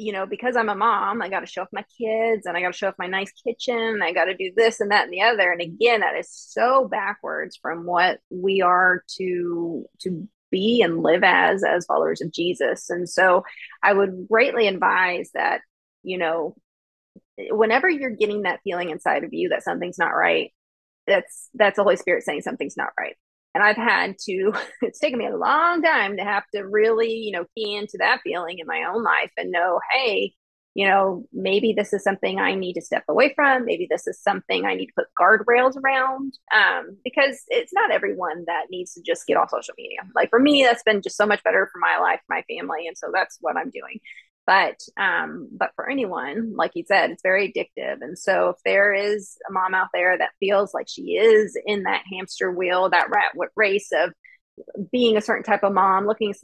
you 0.00 0.12
know, 0.12 0.24
because 0.24 0.56
I'm 0.56 0.70
a 0.70 0.74
mom, 0.74 1.20
I 1.20 1.28
got 1.28 1.40
to 1.40 1.46
show 1.46 1.62
off 1.62 1.68
my 1.72 1.84
kids 1.98 2.46
and 2.46 2.56
I 2.56 2.62
got 2.62 2.72
to 2.72 2.78
show 2.78 2.88
off 2.88 2.94
my 2.98 3.06
nice 3.06 3.32
kitchen. 3.32 4.00
I 4.02 4.12
got 4.12 4.24
to 4.24 4.36
do 4.36 4.50
this 4.56 4.80
and 4.80 4.90
that 4.90 5.04
and 5.04 5.12
the 5.12 5.22
other. 5.22 5.52
And 5.52 5.60
again, 5.60 6.00
that 6.00 6.16
is 6.16 6.30
so 6.30 6.88
backwards 6.88 7.58
from 7.60 7.84
what 7.84 8.20
we 8.30 8.62
are 8.62 9.04
to 9.18 9.84
to 10.00 10.26
be 10.50 10.80
and 10.82 11.02
live 11.02 11.22
as 11.22 11.62
as 11.62 11.84
followers 11.84 12.22
of 12.22 12.32
Jesus. 12.32 12.88
And 12.88 13.08
so 13.08 13.44
I 13.82 13.92
would 13.92 14.26
greatly 14.28 14.68
advise 14.68 15.30
that, 15.34 15.60
you 16.02 16.16
know, 16.16 16.56
whenever 17.36 17.88
you're 17.88 18.10
getting 18.10 18.42
that 18.42 18.60
feeling 18.64 18.88
inside 18.88 19.24
of 19.24 19.34
you 19.34 19.50
that 19.50 19.64
something's 19.64 19.98
not 19.98 20.16
right, 20.16 20.50
that's 21.06 21.50
that's 21.54 21.76
the 21.76 21.82
Holy 21.82 21.96
Spirit 21.96 22.24
saying 22.24 22.40
something's 22.40 22.76
not 22.76 22.90
right 22.98 23.16
and 23.54 23.64
I've 23.64 23.76
had 23.76 24.16
to, 24.26 24.52
it's 24.82 24.98
taken 24.98 25.18
me 25.18 25.26
a 25.26 25.36
long 25.36 25.82
time 25.82 26.16
to 26.16 26.24
have 26.24 26.44
to 26.54 26.62
really, 26.62 27.12
you 27.12 27.32
know, 27.32 27.44
key 27.56 27.74
into 27.74 27.98
that 27.98 28.20
feeling 28.22 28.58
in 28.58 28.66
my 28.66 28.84
own 28.84 29.02
life 29.02 29.32
and 29.36 29.50
know, 29.50 29.80
hey, 29.92 30.34
you 30.74 30.86
know, 30.86 31.24
maybe 31.32 31.72
this 31.72 31.92
is 31.92 32.04
something 32.04 32.38
I 32.38 32.54
need 32.54 32.74
to 32.74 32.80
step 32.80 33.02
away 33.08 33.32
from. 33.34 33.64
Maybe 33.64 33.88
this 33.90 34.06
is 34.06 34.22
something 34.22 34.64
I 34.64 34.74
need 34.74 34.86
to 34.86 34.92
put 34.96 35.08
guardrails 35.20 35.74
around 35.76 36.32
um, 36.54 36.96
because 37.02 37.42
it's 37.48 37.72
not 37.72 37.90
everyone 37.90 38.44
that 38.46 38.66
needs 38.70 38.94
to 38.94 39.02
just 39.02 39.26
get 39.26 39.36
off 39.36 39.50
social 39.50 39.74
media. 39.76 39.98
Like 40.14 40.30
for 40.30 40.38
me, 40.38 40.62
that's 40.62 40.84
been 40.84 41.02
just 41.02 41.16
so 41.16 41.26
much 41.26 41.42
better 41.42 41.68
for 41.72 41.80
my 41.80 41.98
life, 42.00 42.20
my 42.28 42.44
family. 42.48 42.86
And 42.86 42.96
so 42.96 43.10
that's 43.12 43.38
what 43.40 43.56
I'm 43.56 43.70
doing 43.70 43.98
but 44.50 44.80
um 45.00 45.48
but 45.52 45.70
for 45.76 45.88
anyone 45.88 46.52
like 46.56 46.72
you 46.74 46.82
said 46.84 47.10
it's 47.12 47.22
very 47.22 47.52
addictive. 47.52 47.98
And 48.00 48.18
so 48.18 48.48
if 48.48 48.56
there 48.64 48.92
is 48.92 49.38
a 49.48 49.52
mom 49.52 49.74
out 49.74 49.90
there 49.94 50.18
that 50.18 50.30
feels 50.40 50.74
like 50.74 50.88
she 50.88 51.12
is 51.12 51.56
in 51.66 51.84
that 51.84 52.02
hamster 52.12 52.50
wheel 52.50 52.90
that 52.90 53.10
rat 53.10 53.30
race 53.54 53.90
of 53.94 54.12
being 54.90 55.16
a 55.16 55.20
certain 55.20 55.44
type 55.44 55.62
of 55.62 55.72
mom 55.72 56.04
looking 56.04 56.34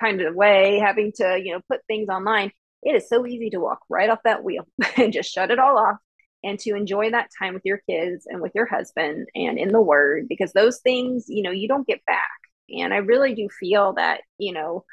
kind 0.00 0.22
of 0.22 0.34
way 0.34 0.78
having 0.78 1.12
to 1.16 1.38
you 1.38 1.52
know 1.52 1.60
put 1.70 1.84
things 1.86 2.08
online 2.08 2.50
it 2.82 2.96
is 2.96 3.06
so 3.06 3.26
easy 3.26 3.50
to 3.50 3.60
walk 3.60 3.80
right 3.90 4.08
off 4.08 4.18
that 4.24 4.42
wheel 4.42 4.66
and 4.96 5.12
just 5.12 5.30
shut 5.30 5.50
it 5.50 5.58
all 5.58 5.76
off 5.76 5.98
and 6.42 6.58
to 6.58 6.74
enjoy 6.74 7.10
that 7.10 7.28
time 7.38 7.52
with 7.52 7.66
your 7.66 7.82
kids 7.88 8.26
and 8.26 8.40
with 8.40 8.52
your 8.54 8.66
husband 8.66 9.28
and 9.34 9.58
in 9.58 9.72
the 9.72 9.80
word 9.80 10.26
because 10.26 10.54
those 10.54 10.80
things 10.80 11.26
you 11.28 11.42
know 11.42 11.50
you 11.50 11.68
don't 11.68 11.86
get 11.86 12.02
back. 12.06 12.30
And 12.68 12.94
i 12.94 12.96
really 12.96 13.34
do 13.34 13.48
feel 13.60 13.92
that 13.92 14.22
you 14.38 14.54
know 14.54 14.84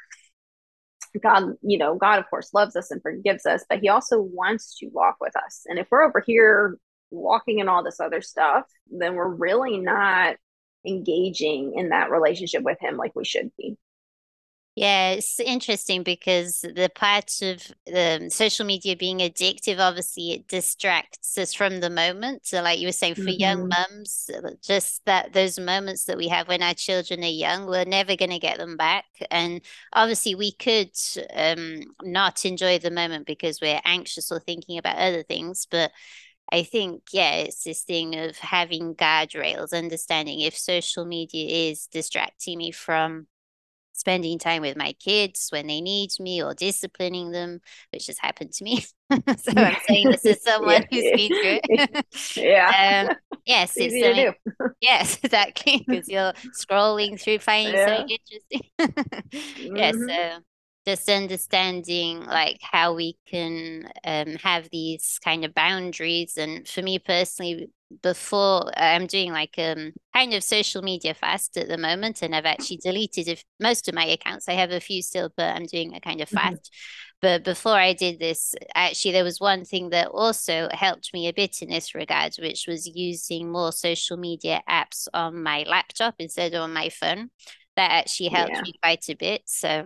God, 1.22 1.54
you 1.62 1.78
know, 1.78 1.94
God, 1.94 2.18
of 2.18 2.28
course, 2.28 2.52
loves 2.54 2.76
us 2.76 2.90
and 2.90 3.02
forgives 3.02 3.46
us, 3.46 3.64
but 3.68 3.80
He 3.80 3.88
also 3.88 4.20
wants 4.20 4.76
to 4.78 4.88
walk 4.88 5.16
with 5.20 5.36
us. 5.36 5.62
And 5.66 5.78
if 5.78 5.86
we're 5.90 6.02
over 6.02 6.22
here 6.24 6.78
walking 7.10 7.60
in 7.60 7.68
all 7.68 7.84
this 7.84 8.00
other 8.00 8.20
stuff, 8.20 8.64
then 8.90 9.14
we're 9.14 9.28
really 9.28 9.78
not 9.78 10.36
engaging 10.86 11.74
in 11.76 11.90
that 11.90 12.10
relationship 12.10 12.62
with 12.62 12.78
Him 12.80 12.96
like 12.96 13.12
we 13.14 13.24
should 13.24 13.50
be. 13.56 13.76
Yeah, 14.76 15.10
it's 15.10 15.38
interesting 15.38 16.02
because 16.02 16.62
the 16.62 16.90
part 16.92 17.30
of 17.42 17.62
the 17.86 18.28
social 18.28 18.66
media 18.66 18.96
being 18.96 19.18
addictive, 19.18 19.78
obviously, 19.78 20.32
it 20.32 20.48
distracts 20.48 21.38
us 21.38 21.54
from 21.54 21.78
the 21.78 21.90
moment. 21.90 22.44
So, 22.44 22.60
like 22.60 22.80
you 22.80 22.88
were 22.88 22.92
saying, 22.92 23.14
for 23.14 23.20
mm-hmm. 23.20 23.40
young 23.40 23.68
mums, 23.68 24.28
just 24.64 25.04
that 25.04 25.32
those 25.32 25.60
moments 25.60 26.06
that 26.06 26.16
we 26.16 26.26
have 26.26 26.48
when 26.48 26.60
our 26.60 26.74
children 26.74 27.22
are 27.22 27.28
young, 27.28 27.66
we're 27.66 27.84
never 27.84 28.16
going 28.16 28.32
to 28.32 28.40
get 28.40 28.58
them 28.58 28.76
back. 28.76 29.04
And 29.30 29.60
obviously, 29.92 30.34
we 30.34 30.50
could 30.50 30.90
um, 31.32 31.82
not 32.02 32.44
enjoy 32.44 32.80
the 32.80 32.90
moment 32.90 33.26
because 33.28 33.60
we're 33.60 33.80
anxious 33.84 34.32
or 34.32 34.40
thinking 34.40 34.78
about 34.78 34.96
other 34.96 35.22
things, 35.22 35.68
but 35.70 35.92
I 36.50 36.64
think, 36.64 37.04
yeah, 37.12 37.36
it's 37.36 37.62
this 37.62 37.82
thing 37.82 38.16
of 38.16 38.38
having 38.38 38.96
guardrails, 38.96 39.72
understanding 39.72 40.40
if 40.40 40.58
social 40.58 41.04
media 41.04 41.70
is 41.70 41.86
distracting 41.86 42.58
me 42.58 42.72
from 42.72 43.28
spending 43.94 44.38
time 44.38 44.60
with 44.60 44.76
my 44.76 44.92
kids 44.94 45.48
when 45.50 45.66
they 45.68 45.80
need 45.80 46.10
me 46.18 46.42
or 46.42 46.52
disciplining 46.52 47.30
them, 47.30 47.60
which 47.92 48.08
has 48.08 48.18
happened 48.18 48.52
to 48.52 48.64
me. 48.64 48.80
so 49.10 49.52
I'm 49.56 49.76
saying 49.88 50.10
this 50.10 50.24
is 50.24 50.42
someone 50.42 50.84
yeah. 50.90 51.00
who's 51.00 51.12
been 51.12 51.28
through 51.28 51.60
it. 51.62 52.06
yeah. 52.36 53.06
Um, 53.08 53.16
yes, 53.46 53.72
it's, 53.76 53.94
it's 53.94 54.38
yes, 54.80 55.18
exactly. 55.22 55.84
Because 55.86 56.08
you're 56.08 56.32
scrolling 56.58 57.20
through, 57.20 57.38
finding 57.38 57.74
yeah. 57.74 57.96
something 57.96 58.18
interesting. 58.18 58.70
mm-hmm. 58.80 59.76
Yeah. 59.76 59.92
So 59.92 60.42
just 60.86 61.08
understanding 61.08 62.24
like 62.26 62.58
how 62.60 62.94
we 62.94 63.16
can 63.26 63.90
um, 64.04 64.34
have 64.42 64.68
these 64.70 65.18
kind 65.24 65.44
of 65.44 65.54
boundaries 65.54 66.36
and 66.36 66.68
for 66.68 66.82
me 66.82 66.98
personally 66.98 67.70
before 68.02 68.70
i'm 68.76 69.06
doing 69.06 69.32
like 69.32 69.54
um 69.58 69.92
kind 70.14 70.34
of 70.34 70.42
social 70.42 70.82
media 70.82 71.14
fast 71.14 71.56
at 71.56 71.68
the 71.68 71.78
moment 71.78 72.22
and 72.22 72.34
i've 72.34 72.46
actually 72.46 72.78
deleted 72.78 73.28
if, 73.28 73.44
most 73.60 73.88
of 73.88 73.94
my 73.94 74.04
accounts 74.04 74.48
i 74.48 74.52
have 74.52 74.70
a 74.70 74.80
few 74.80 75.02
still 75.02 75.30
but 75.36 75.54
i'm 75.54 75.66
doing 75.66 75.94
a 75.94 76.00
kind 76.00 76.20
of 76.20 76.28
mm-hmm. 76.28 76.38
fast 76.38 76.64
mm-hmm. 76.64 77.18
but 77.20 77.44
before 77.44 77.74
i 77.74 77.92
did 77.92 78.18
this 78.18 78.54
actually 78.74 79.12
there 79.12 79.24
was 79.24 79.38
one 79.38 79.64
thing 79.64 79.90
that 79.90 80.08
also 80.08 80.68
helped 80.72 81.12
me 81.12 81.28
a 81.28 81.32
bit 81.32 81.62
in 81.62 81.68
this 81.68 81.94
regard 81.94 82.34
which 82.38 82.66
was 82.66 82.86
using 82.94 83.50
more 83.50 83.70
social 83.70 84.16
media 84.16 84.60
apps 84.68 85.06
on 85.12 85.42
my 85.42 85.64
laptop 85.68 86.14
instead 86.18 86.54
of 86.54 86.62
on 86.62 86.72
my 86.72 86.88
phone 86.88 87.30
that 87.76 87.90
actually 87.90 88.28
helped 88.28 88.52
yeah. 88.52 88.62
me 88.62 88.72
quite 88.82 89.08
a 89.08 89.14
bit 89.14 89.42
so 89.44 89.84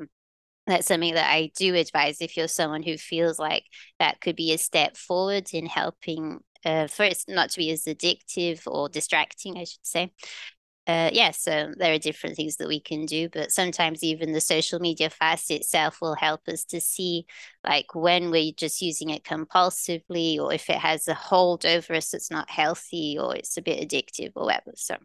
that's 0.69 0.87
something 0.87 1.15
that 1.15 1.31
I 1.31 1.51
do 1.57 1.75
advise 1.75 2.21
if 2.21 2.37
you're 2.37 2.47
someone 2.47 2.83
who 2.83 2.99
feels 2.99 3.39
like 3.39 3.65
that 3.99 4.21
could 4.21 4.37
be 4.37 4.53
a 4.53 4.59
step 4.59 4.97
forward 4.97 5.49
in 5.53 5.65
helping 5.65 6.41
uh, 6.65 6.87
for 6.87 7.05
it 7.05 7.23
not 7.29 7.51
to 7.51 7.59
be 7.59 7.71
as 7.71 7.85
addictive 7.85 8.63
or 8.67 8.89
distracting, 8.89 9.57
I 9.57 9.65
should 9.65 9.87
say. 9.87 10.13
Uh, 10.87 11.11
yeah, 11.13 11.33
so 11.33 11.71
there 11.77 11.93
are 11.93 11.99
different 11.99 12.35
things 12.35 12.57
that 12.57 12.67
we 12.67 12.81
can 12.81 13.05
do, 13.05 13.29
but 13.29 13.53
sometimes 13.53 14.03
even 14.03 14.33
the 14.33 14.41
social 14.41 14.81
media 14.81 15.11
fast 15.11 15.51
itself 15.51 15.99
will 16.01 16.15
help 16.15 16.41
us 16.49 16.65
to 16.65 16.81
see 16.81 17.27
like 17.67 17.95
when 17.95 18.31
we're 18.31 18.53
just 18.57 18.81
using 18.81 19.11
it 19.11 19.23
compulsively 19.23 20.39
or 20.39 20.51
if 20.51 20.71
it 20.71 20.79
has 20.79 21.07
a 21.07 21.13
hold 21.13 21.67
over 21.67 21.93
us 21.93 22.13
that's 22.13 22.31
not 22.31 22.49
healthy 22.49 23.19
or 23.21 23.37
it's 23.37 23.59
a 23.59 23.63
bit 23.63 23.87
addictive 23.87 24.33
or 24.35 24.47
whatever. 24.47 24.73
So 24.77 24.97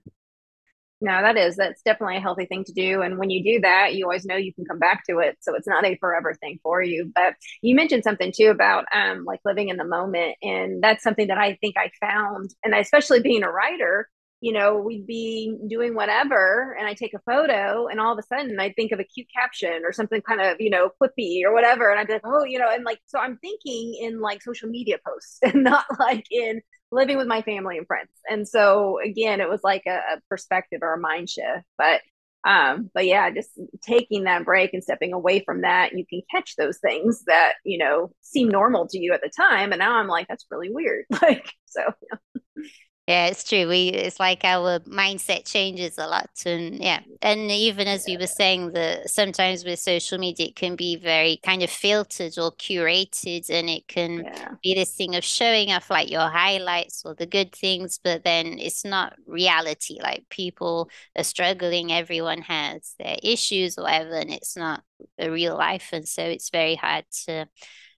no, 1.02 1.22
that 1.22 1.36
is 1.36 1.58
that's 1.58 1.82
definitely 1.82 2.18
a 2.18 2.22
healthy 2.22 2.46
thing 2.46 2.64
to 2.64 2.72
do. 2.74 3.02
And 3.02 3.18
when 3.18 3.30
you 3.30 3.44
do 3.44 3.62
that, 3.62 3.94
you 3.94 4.06
always 4.06 4.26
know 4.26 4.38
you 4.38 4.54
can 4.54 4.64
come 4.66 4.80
back 4.80 5.04
to 5.10 5.20
it. 5.20 5.38
So 5.42 5.54
it's 5.56 5.68
not 5.68 5.86
a 5.86 5.98
forever 5.98 6.34
thing 6.34 6.60
for 6.64 6.82
you. 6.82 7.12
But 7.14 7.36
you 7.62 7.76
mentioned 7.76 8.04
something 8.04 8.32
too 8.36 8.48
about 8.48 8.86
um 8.96 9.26
like 9.26 9.42
living 9.44 9.68
in 9.70 9.78
the 9.78 9.84
moment. 9.84 10.38
And 10.42 10.82
that's 10.82 11.04
something 11.04 11.28
that 11.28 11.38
I 11.38 11.58
think 11.60 11.76
I 11.78 11.92
found, 12.00 12.52
and 12.64 12.74
especially 12.74 13.20
being 13.22 13.44
a 13.44 13.52
writer, 13.52 14.08
you 14.40 14.54
know, 14.54 14.78
we'd 14.78 15.06
be 15.08 15.58
doing 15.68 15.94
whatever 15.94 16.76
and 16.78 16.88
I 16.88 16.94
take 16.94 17.14
a 17.14 17.20
photo 17.20 17.88
and 17.88 18.00
all 18.00 18.14
of 18.14 18.20
a 18.20 18.24
sudden 18.24 18.60
I 18.60 18.72
think 18.74 18.92
of 18.92 19.00
a 19.00 19.06
cute 19.06 19.28
caption 19.34 19.84
or 19.86 19.94
something 19.94 20.22
kind 20.22 20.42
of, 20.42 20.58
you 20.60 20.70
know, 20.70 20.90
quippy 21.02 21.44
or 21.46 21.54
whatever. 21.54 21.90
And 21.90 22.00
I'd 22.00 22.08
be 22.08 22.14
like, 22.14 22.26
oh, 22.26 22.44
you 22.46 22.60
know, 22.60 22.68
and 22.70 22.84
like 22.84 23.00
so 23.08 23.20
I'm 23.20 23.38
thinking 23.38 23.98
in 24.02 24.22
like 24.22 24.42
social 24.42 24.70
media 24.70 24.98
posts 25.06 25.40
and 25.44 25.64
not 25.64 25.86
like 26.00 26.26
in 26.32 26.62
living 26.94 27.18
with 27.18 27.28
my 27.28 27.42
family 27.42 27.78
and 27.78 27.88
friends. 27.88 28.10
And 28.30 28.48
so 28.48 29.00
again, 29.04 29.42
it 29.42 29.50
was 29.50 29.62
like 29.64 29.84
a, 29.88 29.98
a 29.98 30.22
perspective 30.30 30.80
or 30.82 30.94
a 30.94 31.00
mind 31.00 31.30
shift. 31.30 31.66
But 31.78 32.02
um, 32.46 32.92
but 32.94 33.06
yeah, 33.06 33.30
just 33.32 33.52
taking 33.82 34.26
that 34.26 34.44
break 34.44 34.74
and 34.74 34.84
stepping 34.84 35.14
away 35.14 35.44
from 35.46 35.62
that, 35.62 35.98
you 35.98 36.06
can 36.06 36.22
catch 36.30 36.56
those 36.58 36.78
things 36.80 37.24
that, 37.28 37.54
you 37.64 37.78
know, 37.78 38.12
seem 38.22 38.50
normal 38.50 38.86
to 38.90 39.00
you 39.00 39.14
at 39.14 39.22
the 39.22 39.32
time. 39.36 39.72
And 39.72 39.80
now 39.80 39.96
I'm 39.96 40.08
like, 40.08 40.28
that's 40.28 40.46
really 40.52 40.70
weird. 40.70 41.06
Like, 41.22 41.50
so 41.66 41.82
yeah. 42.12 42.64
Yeah, 43.08 43.26
it's 43.26 43.44
true. 43.44 43.68
We 43.68 43.90
it's 43.90 44.18
like 44.18 44.46
our 44.46 44.80
mindset 44.80 45.46
changes 45.46 45.98
a 45.98 46.08
lot, 46.08 46.30
and 46.46 46.82
yeah, 46.82 47.02
and 47.22 47.52
even 47.52 47.86
as 47.86 48.06
we 48.08 48.16
were 48.16 48.28
saying, 48.28 48.72
that 48.72 49.10
sometimes 49.10 49.66
with 49.66 49.80
social 49.80 50.18
media 50.18 50.48
it 50.48 50.56
can 50.56 50.78
be 50.78 50.96
very 50.96 51.38
kind 51.44 51.64
of 51.64 51.70
filtered 51.70 52.38
or 52.38 52.54
curated, 52.54 53.50
and 53.50 53.70
it 53.70 53.90
can 53.90 54.24
yeah. 54.24 54.52
be 54.64 54.74
this 54.74 54.96
thing 54.96 55.16
of 55.16 55.24
showing 55.26 55.70
off 55.70 55.90
like 55.90 56.10
your 56.10 56.30
highlights 56.30 57.04
or 57.04 57.14
the 57.14 57.26
good 57.26 57.52
things, 57.54 58.00
but 58.02 58.24
then 58.24 58.58
it's 58.58 58.86
not 58.86 59.18
reality. 59.28 60.00
Like 60.02 60.24
people 60.30 60.90
are 61.18 61.26
struggling, 61.26 61.92
everyone 61.92 62.42
has 62.44 62.96
their 63.00 63.18
issues 63.22 63.78
or 63.78 63.84
whatever, 63.84 64.16
and 64.16 64.32
it's 64.32 64.56
not 64.56 64.82
a 65.20 65.30
real 65.30 65.58
life, 65.58 65.90
and 65.92 66.08
so 66.08 66.24
it's 66.24 66.52
very 66.52 66.76
hard 66.76 67.04
to 67.26 67.50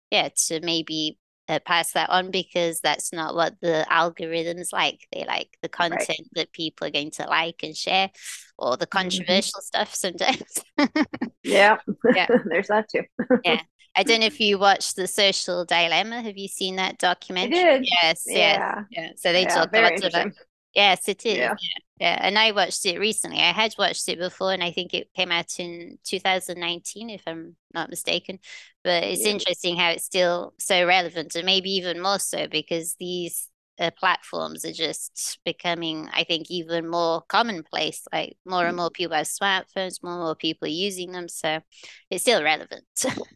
yeah 0.10 0.30
to 0.48 0.62
maybe 0.62 1.20
uh, 1.48 1.60
pass 1.66 1.92
that 1.94 2.10
on 2.10 2.32
because 2.32 2.80
that's 2.80 3.14
not 3.14 3.36
what 3.36 3.56
the 3.62 3.86
algorithms 3.90 4.74
like. 4.74 5.08
They 5.12 5.25
like 5.25 5.50
the 5.62 5.70
content 5.70 6.08
right. 6.10 6.30
that 6.36 6.52
people 6.52 6.88
are 6.88 6.92
going 6.92 7.12
to 7.12 7.25
like 7.28 7.62
and 7.64 7.75
share, 7.75 8.10
or 8.58 8.78
the 8.78 8.86
mm-hmm. 8.88 8.98
controversial 8.98 9.62
mm-hmm. 9.62 9.86
stuff 9.86 9.96
sometimes. 9.96 10.64
yeah, 11.44 11.78
yeah, 12.16 12.28
there's 12.46 12.68
that 12.68 12.90
too. 12.90 13.04
yeah, 13.44 13.62
I 13.96 14.04
don't 14.04 14.22
know 14.22 14.25
if 14.25 14.40
you 14.40 14.58
watched 14.58 14.96
the 14.96 15.08
Social 15.08 15.66
Dilemma. 15.66 16.22
Have 16.22 16.38
you 16.38 16.48
seen 16.48 16.78
that 16.78 16.98
documentary? 16.98 17.60
I 17.60 17.78
did. 17.78 17.88
Yes, 18.02 18.24
yeah. 18.28 18.38
yes, 18.38 18.86
yeah. 18.92 19.10
So 19.18 19.32
they 19.32 19.44
yeah, 19.44 19.56
talk 19.56 19.68
about 19.70 19.92
it. 19.94 20.34
Yes, 20.75 21.08
it 21.08 21.25
is. 21.25 21.38
Yeah. 21.38 21.55
yeah. 22.00 22.20
and 22.22 22.38
I 22.38 22.51
watched 22.51 22.86
it 22.86 23.00
recently. 23.00 23.39
I 23.39 23.53
had 23.53 23.74
watched 23.77 24.10
it 24.10 24.20
before, 24.20 24.51
and 24.51 24.62
I 24.62 24.72
think 24.72 24.94
it 24.94 25.13
came 25.15 25.32
out 25.32 25.58
in 25.60 25.98
2019, 26.03 27.10
if 27.10 27.24
I'm 27.25 27.55
not 27.74 27.89
mistaken. 27.89 28.39
But 28.84 29.03
it's 29.03 29.24
yeah. 29.24 29.32
interesting 29.32 29.77
how 29.77 29.91
it's 29.91 30.03
still 30.03 30.53
so 30.60 30.86
relevant, 30.86 31.36
and 31.36 31.46
maybe 31.46 31.72
even 31.72 32.01
more 32.01 32.20
so 32.20 32.48
because 32.48 32.96
these 33.00 33.48
uh, 33.79 33.91
platforms 33.98 34.65
are 34.65 34.74
just 34.74 35.39
becoming, 35.46 36.10
I 36.13 36.25
think, 36.25 36.51
even 36.51 36.89
more 36.89 37.22
commonplace. 37.22 38.05
Like 38.12 38.38
more 38.46 38.65
and 38.65 38.70
mm-hmm. 38.70 38.77
more 38.77 38.89
people 38.89 39.15
have 39.15 39.27
smartphones, 39.27 40.03
more 40.03 40.13
and 40.13 40.24
more 40.24 40.36
people 40.36 40.67
are 40.67 40.72
using 40.72 41.13
them, 41.13 41.29
so 41.29 41.62
it's 42.10 42.24
still 42.24 42.44
relevant. 42.44 42.84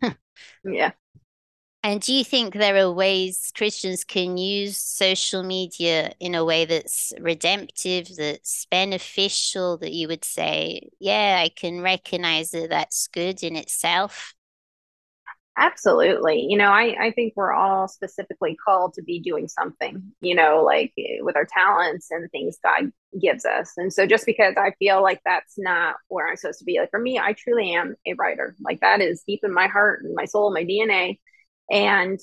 yeah, 0.65 0.91
And 1.81 2.01
do 2.01 2.13
you 2.13 2.25
think 2.25 2.53
there 2.53 2.75
are 2.75 2.91
ways 2.91 3.53
Christians 3.55 4.03
can 4.03 4.37
use 4.37 4.77
social 4.77 5.43
media 5.43 6.11
in 6.19 6.35
a 6.35 6.43
way 6.43 6.65
that's 6.65 7.13
redemptive, 7.21 8.09
that's 8.17 8.65
beneficial, 8.65 9.77
that 9.77 9.93
you 9.93 10.09
would 10.09 10.25
say, 10.25 10.89
yeah, 10.99 11.39
I 11.41 11.47
can 11.47 11.81
recognize 11.81 12.51
that 12.51 12.69
that's 12.69 13.07
good 13.07 13.43
in 13.43 13.55
itself? 13.55 14.33
Absolutely. 15.57 16.45
You 16.47 16.57
know, 16.57 16.71
I, 16.71 16.95
I 16.99 17.11
think 17.11 17.33
we're 17.35 17.51
all 17.51 17.89
specifically 17.89 18.55
called 18.65 18.93
to 18.93 19.01
be 19.03 19.19
doing 19.19 19.49
something, 19.49 20.01
you 20.21 20.33
know, 20.33 20.63
like 20.63 20.93
eh, 20.97 21.17
with 21.19 21.35
our 21.35 21.45
talents 21.45 22.07
and 22.11 22.31
things 22.31 22.57
God 22.63 22.91
gives 23.19 23.43
us. 23.43 23.73
And 23.75 23.91
so 23.91 24.05
just 24.05 24.25
because 24.25 24.55
I 24.57 24.71
feel 24.79 25.01
like 25.03 25.19
that's 25.25 25.55
not 25.57 25.95
where 26.07 26.29
I'm 26.29 26.37
supposed 26.37 26.59
to 26.59 26.65
be, 26.65 26.79
like 26.79 26.91
for 26.91 26.99
me, 26.99 27.19
I 27.19 27.33
truly 27.33 27.73
am 27.73 27.95
a 28.07 28.13
writer. 28.13 28.55
Like 28.61 28.79
that 28.79 29.01
is 29.01 29.23
deep 29.27 29.41
in 29.43 29.53
my 29.53 29.67
heart 29.67 30.01
and 30.03 30.15
my 30.15 30.23
soul, 30.25 30.53
my 30.53 30.63
DNA. 30.63 31.19
And 31.71 32.19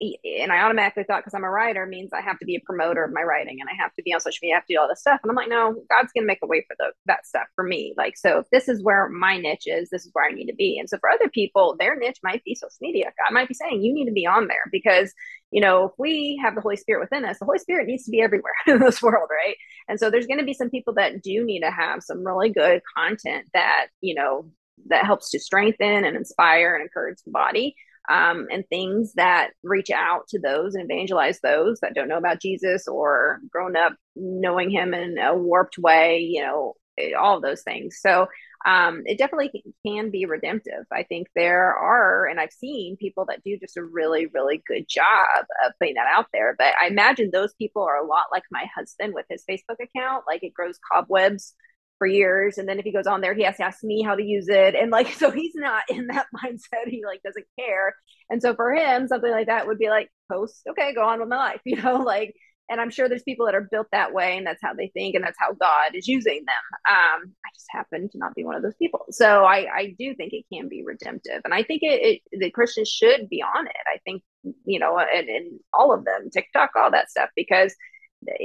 and 0.00 0.52
I 0.52 0.60
automatically 0.60 1.04
thought 1.04 1.20
because 1.20 1.32
I'm 1.32 1.44
a 1.44 1.50
writer 1.50 1.86
means 1.86 2.12
I 2.12 2.20
have 2.20 2.38
to 2.40 2.44
be 2.44 2.56
a 2.56 2.60
promoter 2.66 3.02
of 3.02 3.14
my 3.14 3.22
writing 3.22 3.58
and 3.60 3.70
I 3.70 3.82
have 3.82 3.94
to 3.94 4.02
be 4.02 4.12
on 4.12 4.20
social 4.20 4.40
media, 4.42 4.56
I 4.56 4.58
have 4.58 4.66
to 4.66 4.74
do 4.74 4.78
all 4.78 4.88
this 4.88 5.00
stuff. 5.00 5.20
And 5.22 5.30
I'm 5.30 5.36
like, 5.36 5.48
no, 5.48 5.74
God's 5.88 6.12
gonna 6.14 6.26
make 6.26 6.40
a 6.42 6.46
way 6.46 6.66
for 6.68 6.76
the, 6.78 6.92
that 7.06 7.26
stuff 7.26 7.46
for 7.54 7.64
me. 7.64 7.94
Like, 7.96 8.18
so 8.18 8.40
if 8.40 8.46
this 8.50 8.68
is 8.68 8.82
where 8.82 9.08
my 9.08 9.38
niche 9.38 9.66
is, 9.66 9.88
this 9.88 10.04
is 10.04 10.10
where 10.12 10.26
I 10.26 10.32
need 10.32 10.48
to 10.48 10.54
be. 10.54 10.78
And 10.78 10.88
so 10.88 10.98
for 10.98 11.08
other 11.08 11.30
people, 11.30 11.76
their 11.78 11.96
niche 11.96 12.18
might 12.22 12.44
be 12.44 12.54
social 12.54 12.76
media. 12.82 13.06
God 13.06 13.32
might 13.32 13.48
be 13.48 13.54
saying 13.54 13.82
you 13.82 13.94
need 13.94 14.04
to 14.04 14.12
be 14.12 14.26
on 14.26 14.48
there 14.48 14.64
because 14.70 15.14
you 15.52 15.60
know, 15.60 15.84
if 15.84 15.92
we 15.96 16.38
have 16.42 16.54
the 16.54 16.60
Holy 16.60 16.76
Spirit 16.76 17.00
within 17.00 17.24
us, 17.24 17.38
the 17.38 17.44
Holy 17.44 17.58
Spirit 17.58 17.86
needs 17.86 18.04
to 18.04 18.10
be 18.10 18.20
everywhere 18.20 18.52
in 18.66 18.80
this 18.80 19.00
world, 19.00 19.28
right? 19.30 19.56
And 19.88 19.98
so 19.98 20.10
there's 20.10 20.26
to 20.26 20.44
be 20.44 20.52
some 20.52 20.70
people 20.70 20.94
that 20.94 21.22
do 21.22 21.44
need 21.44 21.60
to 21.60 21.70
have 21.70 22.02
some 22.02 22.26
really 22.26 22.50
good 22.50 22.82
content 22.96 23.46
that, 23.54 23.86
you 24.00 24.14
know, 24.14 24.50
that 24.88 25.06
helps 25.06 25.30
to 25.30 25.38
strengthen 25.38 26.04
and 26.04 26.16
inspire 26.16 26.74
and 26.74 26.82
encourage 26.82 27.18
the 27.24 27.30
body 27.30 27.74
um, 28.08 28.46
and 28.50 28.64
things 28.68 29.12
that 29.14 29.50
reach 29.62 29.90
out 29.90 30.28
to 30.28 30.38
those 30.38 30.74
and 30.74 30.84
evangelize 30.84 31.40
those 31.40 31.80
that 31.80 31.94
don't 31.94 32.08
know 32.08 32.18
about 32.18 32.40
Jesus 32.40 32.86
or 32.86 33.40
grown 33.50 33.76
up 33.76 33.94
knowing 34.14 34.70
him 34.70 34.94
in 34.94 35.18
a 35.18 35.34
warped 35.36 35.78
way, 35.78 36.20
you 36.20 36.42
know, 36.42 36.74
all 37.18 37.36
of 37.36 37.42
those 37.42 37.62
things. 37.62 37.98
So 38.00 38.26
um, 38.64 39.02
it 39.04 39.18
definitely 39.18 39.62
can 39.86 40.10
be 40.10 40.24
redemptive. 40.24 40.86
I 40.92 41.04
think 41.04 41.28
there 41.36 41.74
are, 41.74 42.26
and 42.26 42.40
I've 42.40 42.52
seen 42.52 42.96
people 42.96 43.26
that 43.26 43.44
do 43.44 43.58
just 43.58 43.76
a 43.76 43.84
really, 43.84 44.26
really 44.26 44.62
good 44.66 44.88
job 44.88 45.44
of 45.64 45.72
putting 45.78 45.94
that 45.94 46.08
out 46.10 46.26
there. 46.32 46.54
But 46.58 46.74
I 46.80 46.88
imagine 46.88 47.30
those 47.30 47.54
people 47.54 47.82
are 47.82 47.96
a 47.96 48.06
lot 48.06 48.26
like 48.32 48.42
my 48.50 48.64
husband 48.74 49.14
with 49.14 49.26
his 49.28 49.44
Facebook 49.48 49.76
account. 49.80 50.24
Like 50.26 50.42
it 50.42 50.54
grows 50.54 50.78
cobwebs 50.90 51.54
for 51.98 52.06
years 52.06 52.58
and 52.58 52.68
then 52.68 52.78
if 52.78 52.84
he 52.84 52.92
goes 52.92 53.06
on 53.06 53.20
there 53.20 53.34
he 53.34 53.42
has 53.42 53.56
to 53.56 53.64
ask 53.64 53.82
me 53.82 54.02
how 54.02 54.14
to 54.14 54.22
use 54.22 54.48
it 54.48 54.74
and 54.74 54.90
like 54.90 55.08
so 55.14 55.30
he's 55.30 55.54
not 55.54 55.82
in 55.88 56.06
that 56.08 56.26
mindset 56.44 56.88
he 56.88 57.02
like 57.04 57.22
doesn't 57.22 57.46
care. 57.58 57.94
And 58.28 58.42
so 58.42 58.54
for 58.54 58.72
him 58.74 59.08
something 59.08 59.30
like 59.30 59.46
that 59.46 59.66
would 59.66 59.78
be 59.78 59.88
like 59.88 60.10
post 60.30 60.62
okay 60.68 60.94
go 60.94 61.02
on 61.02 61.20
with 61.20 61.28
my 61.28 61.36
life 61.36 61.60
you 61.64 61.80
know 61.80 61.96
like 61.96 62.34
and 62.68 62.80
i'm 62.80 62.90
sure 62.90 63.08
there's 63.08 63.22
people 63.22 63.46
that 63.46 63.54
are 63.54 63.68
built 63.70 63.86
that 63.92 64.12
way 64.12 64.36
and 64.36 64.44
that's 64.44 64.60
how 64.60 64.74
they 64.74 64.88
think 64.88 65.14
and 65.14 65.22
that's 65.22 65.38
how 65.38 65.52
god 65.52 65.94
is 65.94 66.08
using 66.08 66.44
them. 66.44 66.78
Um 66.88 67.32
i 67.44 67.48
just 67.54 67.66
happen 67.70 68.08
to 68.10 68.18
not 68.18 68.34
be 68.34 68.44
one 68.44 68.56
of 68.56 68.62
those 68.62 68.76
people. 68.76 69.06
So 69.10 69.44
i 69.44 69.66
i 69.72 69.94
do 69.98 70.14
think 70.14 70.32
it 70.32 70.44
can 70.52 70.68
be 70.68 70.82
redemptive 70.84 71.42
and 71.44 71.54
i 71.54 71.62
think 71.62 71.82
it, 71.82 72.22
it 72.32 72.40
the 72.40 72.50
christians 72.50 72.88
should 72.88 73.28
be 73.28 73.42
on 73.42 73.66
it. 73.66 73.72
I 73.86 73.98
think 74.04 74.22
you 74.64 74.78
know 74.78 74.98
and, 74.98 75.28
and 75.28 75.60
all 75.72 75.92
of 75.92 76.04
them 76.04 76.30
tiktok 76.30 76.70
all 76.76 76.90
that 76.90 77.10
stuff 77.10 77.30
because 77.36 77.74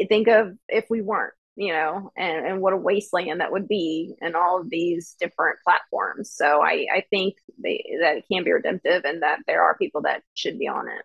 think 0.10 0.28
of 0.28 0.54
if 0.68 0.86
we 0.90 1.02
weren't 1.02 1.34
you 1.56 1.74
know, 1.74 2.12
and, 2.16 2.46
and 2.46 2.62
what 2.62 2.74
a 2.74 2.78
wasteland 2.78 3.42
that 3.42 3.52
would 3.52 3.68
be 3.68 4.16
in 4.22 4.36
all 4.36 4.60
of 4.60 4.70
these 4.70 5.16
different 5.20 5.60
platforms. 5.64 6.32
So 6.32 6.62
I, 6.62 6.88
I 6.94 7.04
think 7.10 7.36
they, 7.62 7.98
that 8.02 8.18
it 8.18 8.26
can 8.32 8.44
be 8.44 8.52
redemptive 8.52 9.04
and 9.06 9.22
that 9.22 9.40
there 9.48 9.62
are 9.62 9.78
people 9.78 10.02
that 10.04 10.24
should 10.34 10.58
be 10.58 10.68
on 10.68 10.88
it. 10.88 11.04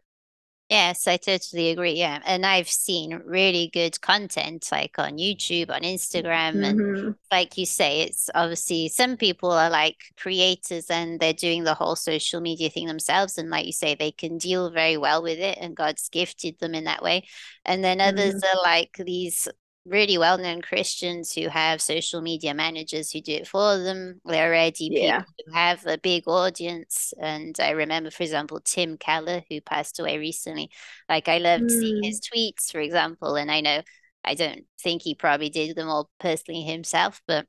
Yes, 0.68 1.06
I 1.06 1.16
totally 1.16 1.70
agree. 1.70 1.92
Yeah. 1.92 2.20
And 2.26 2.44
I've 2.44 2.68
seen 2.68 3.22
really 3.24 3.70
good 3.72 4.00
content 4.00 4.68
like 4.72 4.98
on 4.98 5.16
YouTube, 5.16 5.70
on 5.70 5.82
Instagram. 5.82 6.56
Mm-hmm. 6.56 6.96
And 6.96 7.14
like 7.30 7.56
you 7.56 7.66
say, 7.66 8.00
it's 8.00 8.28
obviously 8.34 8.88
some 8.88 9.16
people 9.16 9.52
are 9.52 9.70
like 9.70 9.96
creators 10.16 10.90
and 10.90 11.20
they're 11.20 11.32
doing 11.32 11.62
the 11.62 11.74
whole 11.74 11.94
social 11.94 12.40
media 12.40 12.68
thing 12.68 12.88
themselves. 12.88 13.38
And 13.38 13.48
like 13.48 13.66
you 13.66 13.72
say, 13.72 13.94
they 13.94 14.10
can 14.10 14.38
deal 14.38 14.70
very 14.72 14.96
well 14.96 15.22
with 15.22 15.38
it 15.38 15.56
and 15.60 15.76
God's 15.76 16.08
gifted 16.08 16.58
them 16.58 16.74
in 16.74 16.84
that 16.84 17.02
way. 17.02 17.28
And 17.64 17.84
then 17.84 18.00
others 18.00 18.34
mm-hmm. 18.34 18.58
are 18.58 18.62
like 18.64 18.96
these 18.98 19.46
really 19.86 20.18
well 20.18 20.36
known 20.36 20.62
Christians 20.62 21.32
who 21.32 21.48
have 21.48 21.80
social 21.80 22.20
media 22.20 22.54
managers 22.54 23.10
who 23.10 23.20
do 23.20 23.32
it 23.32 23.46
for 23.46 23.78
them. 23.78 24.20
They're 24.24 24.48
already 24.48 24.88
yeah. 24.90 25.20
people 25.20 25.34
who 25.46 25.52
have 25.54 25.86
a 25.86 25.98
big 25.98 26.24
audience. 26.26 27.14
And 27.20 27.56
I 27.60 27.70
remember, 27.70 28.10
for 28.10 28.22
example, 28.22 28.60
Tim 28.64 28.98
Keller, 28.98 29.42
who 29.48 29.60
passed 29.60 30.00
away 30.00 30.18
recently. 30.18 30.70
Like, 31.08 31.28
I 31.28 31.38
loved 31.38 31.64
mm. 31.64 31.70
seeing 31.70 32.02
his 32.02 32.20
tweets, 32.20 32.70
for 32.70 32.80
example. 32.80 33.36
And 33.36 33.50
I 33.50 33.60
know 33.60 33.82
I 34.24 34.34
don't 34.34 34.64
think 34.80 35.02
he 35.02 35.14
probably 35.14 35.50
did 35.50 35.76
them 35.76 35.88
all 35.88 36.10
personally 36.18 36.62
himself, 36.62 37.22
but 37.26 37.46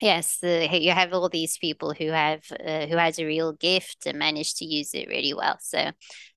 yes 0.00 0.38
the, 0.40 0.68
you 0.80 0.92
have 0.92 1.12
all 1.12 1.28
these 1.28 1.58
people 1.58 1.92
who 1.92 2.08
have 2.08 2.42
uh, 2.64 2.86
who 2.86 2.96
has 2.96 3.18
a 3.18 3.26
real 3.26 3.52
gift 3.52 4.06
and 4.06 4.18
manage 4.18 4.54
to 4.54 4.64
use 4.64 4.94
it 4.94 5.08
really 5.08 5.34
well 5.34 5.56
so 5.60 5.90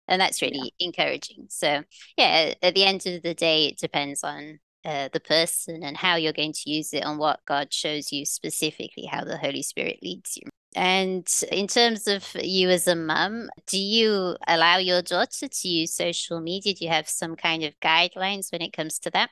and 0.07 0.19
that's 0.19 0.41
really 0.41 0.73
yeah. 0.79 0.87
encouraging 0.87 1.45
so 1.49 1.83
yeah 2.17 2.53
at 2.61 2.73
the 2.73 2.83
end 2.83 3.05
of 3.05 3.21
the 3.21 3.35
day 3.35 3.67
it 3.67 3.77
depends 3.77 4.23
on 4.23 4.59
uh, 4.83 5.09
the 5.13 5.19
person 5.19 5.83
and 5.83 5.97
how 5.97 6.15
you're 6.15 6.33
going 6.33 6.53
to 6.53 6.69
use 6.69 6.93
it 6.93 7.03
and 7.03 7.19
what 7.19 7.39
God 7.45 7.73
shows 7.73 8.11
you 8.11 8.25
specifically, 8.25 9.05
how 9.05 9.23
the 9.23 9.37
Holy 9.37 9.61
Spirit 9.61 9.99
leads 10.01 10.37
you. 10.37 10.49
And 10.75 11.27
in 11.51 11.67
terms 11.67 12.07
of 12.07 12.25
you 12.35 12.69
as 12.69 12.87
a 12.87 12.95
mum, 12.95 13.49
do 13.67 13.77
you 13.77 14.37
allow 14.47 14.77
your 14.77 15.01
daughter 15.01 15.47
to 15.47 15.67
use 15.67 15.93
social 15.93 16.39
media? 16.39 16.73
Do 16.73 16.85
you 16.85 16.91
have 16.91 17.09
some 17.09 17.35
kind 17.35 17.63
of 17.63 17.73
guidelines 17.81 18.51
when 18.51 18.61
it 18.61 18.71
comes 18.71 18.97
to 18.99 19.09
that? 19.11 19.29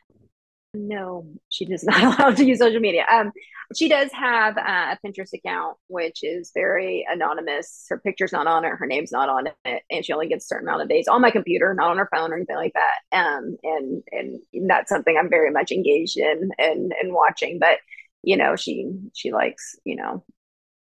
No, 0.73 1.25
she 1.49 1.65
does 1.65 1.83
not 1.85 2.19
allow 2.19 2.31
to 2.31 2.45
use 2.45 2.59
social 2.59 2.79
media. 2.79 3.05
Um, 3.11 3.31
she 3.75 3.87
does 3.87 4.11
have 4.13 4.57
uh, 4.57 4.95
a 4.95 4.97
Pinterest 5.05 5.33
account, 5.33 5.77
which 5.87 6.23
is 6.23 6.51
very 6.53 7.05
anonymous. 7.09 7.85
Her 7.89 7.99
picture's 7.99 8.31
not 8.31 8.47
on 8.47 8.65
it, 8.65 8.69
her 8.69 8.85
name's 8.85 9.11
not 9.11 9.29
on 9.29 9.47
it, 9.65 9.83
and 9.89 10.05
she 10.05 10.13
only 10.13 10.27
gets 10.27 10.45
a 10.45 10.47
certain 10.47 10.67
amount 10.67 10.81
of 10.83 10.89
days 10.89 11.07
on 11.07 11.21
my 11.21 11.31
computer, 11.31 11.73
not 11.73 11.91
on 11.91 11.97
her 11.97 12.09
phone 12.13 12.31
or 12.31 12.35
anything 12.35 12.55
like 12.55 12.73
that. 12.73 13.17
Um, 13.17 13.57
and 13.63 14.03
and 14.11 14.39
that's 14.69 14.89
something 14.89 15.15
I'm 15.17 15.29
very 15.29 15.51
much 15.51 15.71
engaged 15.71 16.17
in 16.17 16.51
and 16.57 16.93
and 17.01 17.13
watching. 17.13 17.59
But 17.59 17.77
you 18.23 18.37
know, 18.37 18.55
she 18.55 18.91
she 19.15 19.31
likes 19.31 19.75
you 19.85 19.95
know 19.95 20.23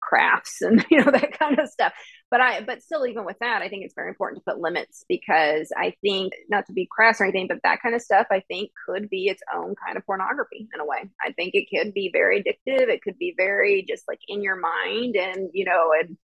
crafts 0.09 0.63
and 0.63 0.85
you 0.91 1.05
know 1.05 1.11
that 1.11 1.39
kind 1.39 1.59
of 1.59 1.69
stuff. 1.69 1.93
But 2.31 2.41
i 2.41 2.61
but 2.61 2.83
still 2.83 3.07
even 3.07 3.25
with 3.25 3.39
that 3.41 3.63
i 3.63 3.69
think 3.69 3.85
it's 3.85 3.95
very 3.95 4.11
important 4.11 4.43
to 4.43 4.51
put 4.51 4.61
limits 4.61 5.05
because 5.09 5.73
i 5.77 5.95
think 6.03 6.35
not 6.51 6.67
to 6.67 6.75
be 6.75 6.87
crass 6.91 7.21
or 7.21 7.25
anything 7.25 7.47
but 7.49 7.61
that 7.63 7.81
kind 7.81 7.95
of 7.95 8.03
stuff 8.03 8.27
i 8.31 8.41
think 8.49 8.71
could 8.87 9.09
be 9.09 9.29
its 9.29 9.43
own 9.55 9.75
kind 9.83 9.97
of 9.97 10.05
pornography 10.05 10.69
in 10.75 10.81
a 10.81 10.85
way. 10.85 11.09
I 11.25 11.33
think 11.33 11.55
it 11.55 11.69
could 11.75 11.95
be 11.95 12.11
very 12.13 12.43
addictive. 12.43 12.89
It 12.89 13.03
could 13.03 13.19
be 13.19 13.35
very 13.37 13.85
just 13.89 14.05
like 14.09 14.21
in 14.29 14.43
your 14.43 14.57
mind 14.57 15.17
and 15.17 15.51
you 15.53 15.65
know 15.65 15.93
and 15.99 16.17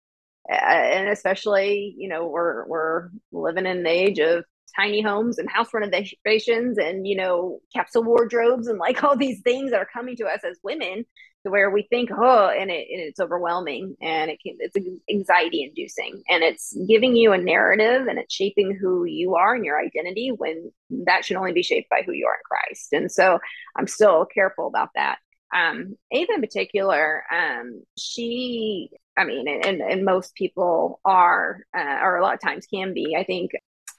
uh, 0.52 0.56
and 0.56 1.10
especially 1.10 1.96
you 1.98 2.10
know 2.10 2.28
we're 2.28 2.66
we're 2.68 3.10
living 3.32 3.66
in 3.66 3.78
an 3.78 3.88
age 3.88 4.20
of 4.20 4.44
tiny 4.76 5.02
homes 5.02 5.38
and 5.38 5.50
house 5.50 5.70
renovations 5.74 6.78
and 6.78 7.08
you 7.08 7.16
know 7.16 7.60
capsule 7.74 8.04
wardrobes 8.04 8.68
and 8.68 8.80
like 8.80 9.04
all 9.04 9.18
these 9.18 9.42
things 9.42 9.72
that 9.72 9.80
are 9.80 9.88
coming 9.92 10.16
to 10.16 10.26
us 10.26 10.42
as 10.44 10.58
women 10.64 11.06
where 11.44 11.70
we 11.70 11.84
think 11.84 12.10
oh 12.12 12.50
and, 12.50 12.72
it, 12.72 12.88
and 12.90 13.02
it's 13.02 13.20
overwhelming 13.20 13.96
and 14.02 14.32
it 14.32 14.40
can, 14.42 14.58
it's 14.60 14.76
anxiety 15.10 15.64
inducing 15.64 16.24
and 16.30 16.44
it's 16.44 16.76
giving 16.88 17.16
you 17.16 17.34
a 17.34 17.38
narrative 17.38 18.08
and 18.08 18.20
it's 18.20 18.34
shaping 18.34 18.78
who 18.80 19.06
you 19.06 19.36
are 19.36 19.56
and 19.56 19.66
your 19.66 19.80
identity 19.80 20.32
when 20.32 20.72
that 21.06 21.26
should 21.26 21.38
only 21.38 21.54
be 21.54 21.64
shaped 21.64 21.90
by 21.90 22.02
who 22.06 22.12
you 22.12 22.26
are 22.28 22.36
in 22.36 22.42
christ. 22.46 22.94
And 22.94 23.12
so 23.12 23.40
i'm 23.76 23.88
still 23.88 24.26
careful 24.26 24.68
about 24.68 24.90
that. 24.96 25.18
Um, 25.56 25.96
Ava 26.12 26.34
in 26.34 26.42
particular, 26.42 27.24
um, 27.32 27.84
she, 27.98 28.90
I 29.16 29.24
mean, 29.24 29.48
and, 29.48 29.82
and 29.82 30.04
most 30.04 30.34
people 30.34 31.00
are, 31.06 31.60
uh, 31.78 32.00
or 32.02 32.18
a 32.18 32.24
lot 32.24 32.34
of 32.34 32.42
times 32.42 32.66
can 32.66 32.96
be, 32.96 33.16
I 33.16 33.24
think 33.24 33.52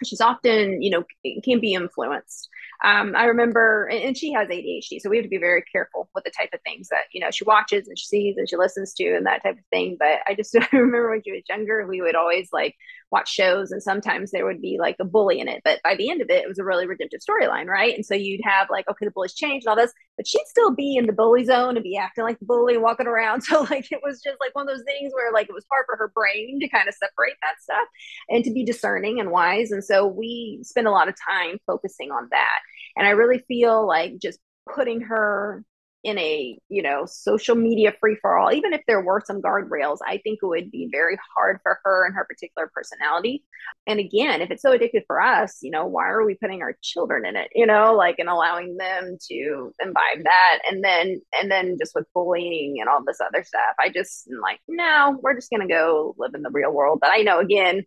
she's 0.05 0.21
often, 0.21 0.83
you 0.83 0.91
know, 0.91 1.05
can 1.45 1.61
be 1.61 1.75
influenced 1.75 2.49
um, 2.85 3.15
I 3.17 3.25
remember, 3.25 3.89
and 3.89 4.17
she 4.17 4.33
has 4.33 4.49
ADHD, 4.49 5.01
so 5.01 5.09
we 5.09 5.17
have 5.17 5.25
to 5.25 5.31
be 5.31 5.39
very 5.39 5.63
careful 5.73 6.11
with 6.15 6.25
the 6.25 6.31
type 6.31 6.51
of 6.53 6.61
things 6.67 6.89
that 6.89 7.05
you 7.15 7.21
know 7.21 7.31
she 7.31 7.43
watches 7.45 7.89
and 7.89 7.99
she 7.99 8.05
sees 8.05 8.37
and 8.37 8.49
she 8.49 8.57
listens 8.57 8.93
to 8.95 9.17
and 9.17 9.25
that 9.25 9.43
type 9.43 9.57
of 9.57 9.65
thing. 9.71 9.97
But 9.99 10.19
I 10.29 10.35
just 10.35 10.55
I 10.61 10.69
remember 10.77 11.11
when 11.11 11.23
she 11.25 11.33
was 11.33 11.43
younger, 11.49 11.87
we 11.87 12.03
would 12.03 12.15
always 12.15 12.51
like 12.53 12.75
watch 13.11 13.31
shows, 13.33 13.73
and 13.73 13.83
sometimes 13.83 14.31
there 14.31 14.45
would 14.45 14.61
be 14.61 14.77
like 14.79 14.97
a 15.01 15.05
bully 15.05 15.41
in 15.41 15.49
it. 15.49 15.63
But 15.65 15.81
by 15.83 15.95
the 15.95 16.11
end 16.11 16.21
of 16.21 16.29
it, 16.29 16.45
it 16.45 16.49
was 16.49 16.59
a 16.59 16.65
really 16.65 16.87
redemptive 16.87 17.21
storyline, 17.21 17.69
right? 17.69 17.95
And 17.95 18.05
so 18.05 18.15
you'd 18.15 18.45
have 18.45 18.69
like, 18.71 18.87
okay, 18.89 19.07
the 19.07 19.13
bully's 19.13 19.35
changed 19.35 19.67
and 19.67 19.71
all 19.71 19.83
this, 19.83 19.93
but 20.19 20.27
she'd 20.29 20.45
still 20.47 20.75
be 20.75 20.97
in 20.97 21.07
the 21.07 21.13
bully 21.13 21.45
zone 21.45 21.77
and 21.77 21.83
be 21.85 21.97
acting 21.97 22.25
like 22.25 22.39
the 22.39 22.47
bully 22.47 22.77
walking 22.77 23.07
around. 23.07 23.45
So 23.55 23.63
like 23.71 23.91
it 23.93 24.01
was 24.03 24.21
just 24.23 24.39
like 24.41 24.55
one 24.55 24.69
of 24.69 24.75
those 24.75 24.85
things 24.85 25.13
where 25.15 25.33
like 25.33 25.49
it 25.49 25.55
was 25.55 25.67
hard 25.71 25.85
for 25.87 25.97
her 25.97 26.11
brain 26.15 26.59
to 26.61 26.69
kind 26.69 26.89
of 26.89 26.95
separate 26.95 27.37
that 27.43 27.63
stuff 27.63 27.87
and 28.29 28.43
to 28.45 28.53
be 28.53 28.65
discerning 28.65 29.21
and 29.21 29.31
wise. 29.31 29.71
And 29.71 29.85
so 29.85 30.07
we 30.07 30.61
spend 30.63 30.87
a 30.87 30.91
lot 30.91 31.09
of 31.09 31.15
time 31.29 31.59
focusing 31.67 32.11
on 32.11 32.29
that. 32.31 32.59
And 32.97 33.07
I 33.07 33.11
really 33.11 33.45
feel 33.49 33.87
like 33.87 34.19
just 34.21 34.39
putting 34.73 35.03
her 35.03 35.65
in 36.05 36.19
a 36.19 36.59
you 36.69 36.83
know 36.83 37.07
social 37.07 37.57
media 37.57 37.93
free 37.99 38.17
for 38.21 38.37
all 38.37 38.53
even 38.53 38.75
if 38.75 38.83
there 38.87 39.01
were 39.01 39.23
some 39.25 39.41
guardrails 39.41 39.99
i 40.07 40.19
think 40.19 40.39
it 40.43 40.47
would 40.47 40.71
be 40.71 40.89
very 40.93 41.19
hard 41.35 41.59
for 41.63 41.81
her 41.83 42.05
and 42.05 42.15
her 42.15 42.27
particular 42.27 42.71
personality. 42.75 43.43
And 43.87 43.99
again 43.99 44.43
if 44.43 44.51
it's 44.51 44.63
so 44.63 44.77
addictive 44.77 45.07
for 45.07 45.21
us 45.21 45.59
you 45.63 45.71
know 45.71 45.87
why 45.87 46.05
are 46.09 46.25
we 46.25 46.35
putting 46.35 46.61
our 46.61 46.77
children 46.83 47.25
in 47.25 47.37
it 47.37 47.49
you 47.55 47.67
know 47.67 47.95
like 47.95 48.19
and 48.19 48.29
allowing 48.29 48.77
them 48.77 49.17
to 49.31 49.73
imbibe 49.81 50.25
that? 50.25 50.59
And 50.71 50.85
then 50.85 51.23
and 51.41 51.51
then 51.51 51.77
just 51.79 51.95
with 51.95 52.05
bullying 52.13 52.77
and 52.81 52.89
all 52.89 53.03
this 53.05 53.21
other 53.21 53.43
stuff 53.43 53.75
i 53.81 53.89
just 53.89 54.29
am 54.31 54.41
like 54.41 54.61
no 54.69 55.19
we're 55.23 55.35
just 55.35 55.51
gonna 55.51 55.67
go 55.67 56.15
live 56.19 56.35
in 56.35 56.43
the 56.43 56.51
real 56.51 56.71
world. 56.71 56.99
But 57.01 57.11
i 57.13 57.23
know 57.23 57.41
again 57.41 57.83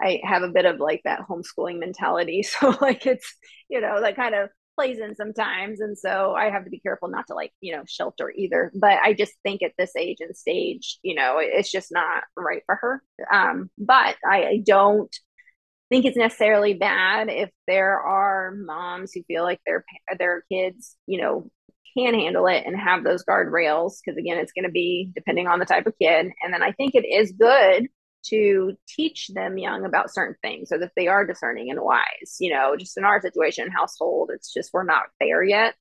I 0.00 0.20
have 0.24 0.42
a 0.42 0.48
bit 0.48 0.64
of 0.66 0.78
like 0.78 1.02
that 1.04 1.22
homeschooling 1.28 1.78
mentality. 1.78 2.44
So 2.60 2.76
like 2.80 3.06
it's, 3.06 3.34
you 3.68 3.80
know, 3.80 4.00
that 4.00 4.16
kind 4.16 4.34
of 4.34 4.50
plays 4.76 4.98
in 4.98 5.14
sometimes. 5.14 5.80
And 5.80 5.96
so 5.98 6.34
I 6.34 6.50
have 6.50 6.64
to 6.64 6.70
be 6.70 6.80
careful 6.80 7.08
not 7.08 7.26
to 7.28 7.34
like, 7.34 7.52
you 7.60 7.74
know, 7.74 7.82
shelter 7.86 8.30
either. 8.30 8.70
But 8.74 8.98
I 9.02 9.14
just 9.14 9.32
think 9.42 9.62
at 9.62 9.72
this 9.78 9.96
age 9.96 10.18
and 10.20 10.36
stage, 10.36 10.98
you 11.02 11.14
know, 11.14 11.36
it's 11.38 11.70
just 11.70 11.90
not 11.90 12.24
right 12.36 12.62
for 12.66 12.76
her. 12.76 13.02
Um, 13.32 13.70
but 13.78 14.16
I, 14.24 14.44
I 14.44 14.62
don't 14.64 15.14
think 15.88 16.04
it's 16.04 16.16
necessarily 16.16 16.74
bad 16.74 17.28
if 17.30 17.50
there 17.66 18.00
are 18.00 18.52
moms 18.54 19.12
who 19.12 19.22
feel 19.24 19.44
like 19.44 19.60
their 19.66 19.84
their 20.18 20.44
kids, 20.50 20.96
you 21.06 21.20
know, 21.20 21.50
can 21.96 22.14
handle 22.14 22.46
it 22.46 22.64
and 22.66 22.78
have 22.78 23.04
those 23.04 23.24
guardrails 23.24 23.94
because 24.04 24.18
again 24.18 24.36
it's 24.38 24.52
going 24.52 24.64
to 24.64 24.70
be 24.70 25.10
depending 25.14 25.46
on 25.46 25.58
the 25.58 25.64
type 25.64 25.86
of 25.86 25.94
kid 25.98 26.30
and 26.42 26.52
then 26.52 26.62
i 26.62 26.70
think 26.72 26.94
it 26.94 27.06
is 27.06 27.32
good 27.32 27.88
to 28.30 28.76
teach 28.88 29.28
them 29.28 29.58
young 29.58 29.84
about 29.84 30.12
certain 30.12 30.36
things 30.42 30.68
so 30.68 30.78
that 30.78 30.92
they 30.96 31.08
are 31.08 31.26
discerning 31.26 31.70
and 31.70 31.80
wise. 31.80 32.36
You 32.40 32.52
know, 32.52 32.76
just 32.76 32.96
in 32.96 33.04
our 33.04 33.20
situation, 33.20 33.70
household, 33.70 34.30
it's 34.32 34.52
just 34.52 34.72
we're 34.72 34.84
not 34.84 35.04
there 35.20 35.42
yet. 35.42 35.74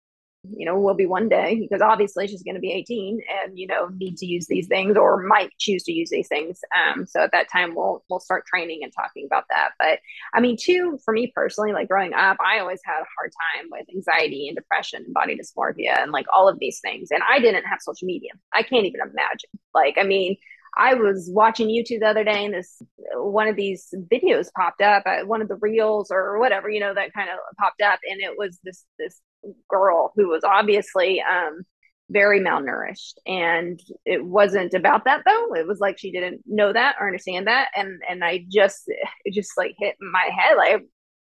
You 0.48 0.66
know, 0.66 0.80
we'll 0.80 0.94
be 0.94 1.08
one 1.08 1.28
day 1.28 1.56
because 1.60 1.82
obviously 1.82 2.28
she's 2.28 2.44
going 2.44 2.54
to 2.54 2.62
be 2.62 2.72
18 2.72 3.20
and 3.44 3.58
you 3.58 3.66
know 3.66 3.88
need 3.98 4.18
to 4.18 4.28
use 4.28 4.46
these 4.46 4.68
things 4.68 4.96
or 4.96 5.24
might 5.24 5.50
choose 5.58 5.84
to 5.84 5.92
use 5.92 6.10
these 6.12 6.28
things. 6.28 6.60
Um, 6.76 7.08
so 7.08 7.22
at 7.22 7.32
that 7.32 7.50
time 7.52 7.74
we'll 7.74 8.04
we'll 8.10 8.20
start 8.20 8.46
training 8.46 8.82
and 8.84 8.94
talking 8.94 9.26
about 9.26 9.46
that. 9.50 9.70
But 9.80 10.00
I 10.34 10.42
mean, 10.42 10.58
too, 10.60 11.00
for 11.04 11.14
me 11.14 11.32
personally, 11.34 11.74
like 11.74 11.88
growing 11.88 12.14
up, 12.14 12.38
I 12.40 12.60
always 12.60 12.82
had 12.86 13.02
a 13.02 13.10
hard 13.18 13.32
time 13.58 13.70
with 13.72 13.88
anxiety 13.94 14.48
and 14.48 14.56
depression 14.56 15.04
and 15.06 15.14
body 15.14 15.36
dysmorphia 15.36 16.02
and 16.02 16.12
like 16.12 16.28
all 16.32 16.48
of 16.48 16.60
these 16.60 16.80
things. 16.80 17.10
And 17.12 17.24
I 17.28 17.40
didn't 17.40 17.66
have 17.66 17.80
social 17.82 18.06
media. 18.06 18.32
I 18.54 18.62
can't 18.62 18.86
even 18.86 19.02
imagine. 19.02 19.50
Like, 19.74 19.98
I 20.00 20.04
mean, 20.04 20.38
I 20.78 20.94
was 20.96 21.30
watching 21.34 21.68
YouTube 21.68 22.02
the 22.02 22.08
other 22.08 22.24
day 22.24 22.46
and 22.46 22.54
this 22.54 22.82
one 23.16 23.48
of 23.48 23.56
these 23.56 23.94
videos 24.12 24.52
popped 24.56 24.82
up, 24.82 25.04
uh, 25.06 25.26
one 25.26 25.42
of 25.42 25.48
the 25.48 25.56
reels 25.56 26.12
or 26.12 26.40
whatever, 26.40 26.70
you 26.70 26.80
know, 26.80 26.94
that 26.94 27.14
kind 27.14 27.30
of 27.30 27.38
popped 27.58 27.82
up, 27.82 28.00
and 28.10 28.22
it 28.22 28.38
was 28.38 28.60
this 28.64 28.86
this 29.00 29.22
girl 29.70 30.12
who 30.16 30.28
was 30.30 30.44
obviously 30.44 31.22
um, 31.22 31.64
very 32.10 32.40
malnourished, 32.40 33.16
and 33.26 33.80
it 34.06 34.24
wasn't 34.24 34.74
about 34.74 35.06
that 35.06 35.24
though. 35.26 35.56
It 35.56 35.68
was 35.68 35.80
like 35.80 35.98
she 35.98 36.12
didn't 36.12 36.42
know 36.46 36.74
that 36.74 36.96
or 37.00 37.08
understand 37.08 37.48
that, 37.48 37.70
and 37.76 38.02
and 38.10 38.24
I 38.24 38.46
just 38.52 38.84
it 38.88 39.34
just 39.34 39.52
like 39.58 39.76
hit 39.80 39.96
my 40.00 40.30
head 40.38 40.56
like 40.58 40.84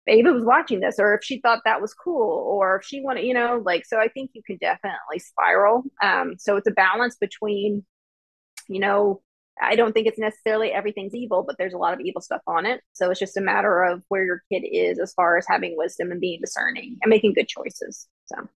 Ava 0.08 0.32
was 0.32 0.44
watching 0.44 0.80
this, 0.80 0.96
or 0.98 1.14
if 1.14 1.24
she 1.24 1.40
thought 1.40 1.60
that 1.64 1.80
was 1.80 1.94
cool, 1.94 2.44
or 2.48 2.76
if 2.76 2.84
she 2.84 3.00
wanted, 3.00 3.24
you 3.24 3.34
know, 3.34 3.62
like 3.64 3.84
so. 3.86 3.98
I 3.98 4.08
think 4.08 4.30
you 4.34 4.42
can 4.44 4.56
definitely 4.60 5.18
spiral. 5.18 5.84
Um, 6.02 6.34
so 6.38 6.56
it's 6.56 6.66
a 6.68 6.72
balance 6.72 7.16
between, 7.20 7.84
you 8.68 8.80
know, 8.80 9.22
I 9.62 9.76
don't 9.76 9.92
think 9.92 10.06
it's 10.06 10.18
necessarily 10.18 10.72
everything's 10.72 11.14
evil, 11.14 11.42
but 11.42 11.56
there's 11.58 11.74
a 11.74 11.78
lot 11.78 11.94
of 11.94 12.00
evil 12.00 12.20
stuff 12.20 12.42
on 12.46 12.66
it. 12.66 12.80
So 12.92 13.10
it's 13.10 13.20
just 13.20 13.36
a 13.36 13.40
matter 13.40 13.82
of 13.82 14.02
where 14.08 14.24
your 14.24 14.42
kid 14.52 14.60
is 14.60 14.98
as 14.98 15.12
far 15.14 15.36
as 15.38 15.46
having 15.48 15.76
wisdom 15.76 16.10
and 16.10 16.20
being 16.20 16.40
discerning 16.40 16.98
and 17.02 17.10
making 17.10 17.34
good 17.34 17.48
choices. 17.48 18.08
So. 18.26 18.48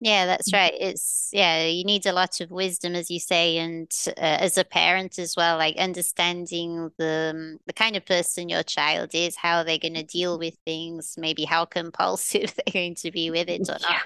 Yeah, 0.00 0.26
that's 0.26 0.52
right. 0.52 0.74
It's 0.78 1.30
yeah, 1.32 1.64
you 1.64 1.82
need 1.82 2.04
a 2.04 2.12
lot 2.12 2.42
of 2.42 2.50
wisdom, 2.50 2.94
as 2.94 3.10
you 3.10 3.18
say, 3.18 3.56
and 3.56 3.90
uh, 4.08 4.12
as 4.20 4.58
a 4.58 4.64
parent 4.64 5.18
as 5.18 5.34
well, 5.36 5.56
like 5.56 5.76
understanding 5.78 6.90
the 6.98 7.32
um, 7.34 7.58
the 7.66 7.72
kind 7.72 7.96
of 7.96 8.04
person 8.04 8.50
your 8.50 8.62
child 8.62 9.14
is, 9.14 9.36
how 9.36 9.62
they're 9.62 9.78
going 9.78 9.94
to 9.94 10.02
deal 10.02 10.38
with 10.38 10.54
things, 10.66 11.14
maybe 11.16 11.44
how 11.44 11.64
compulsive 11.64 12.54
they're 12.66 12.72
going 12.74 12.94
to 12.96 13.10
be 13.10 13.30
with 13.30 13.48
it 13.48 13.70
or 13.70 13.78
not. 13.80 14.02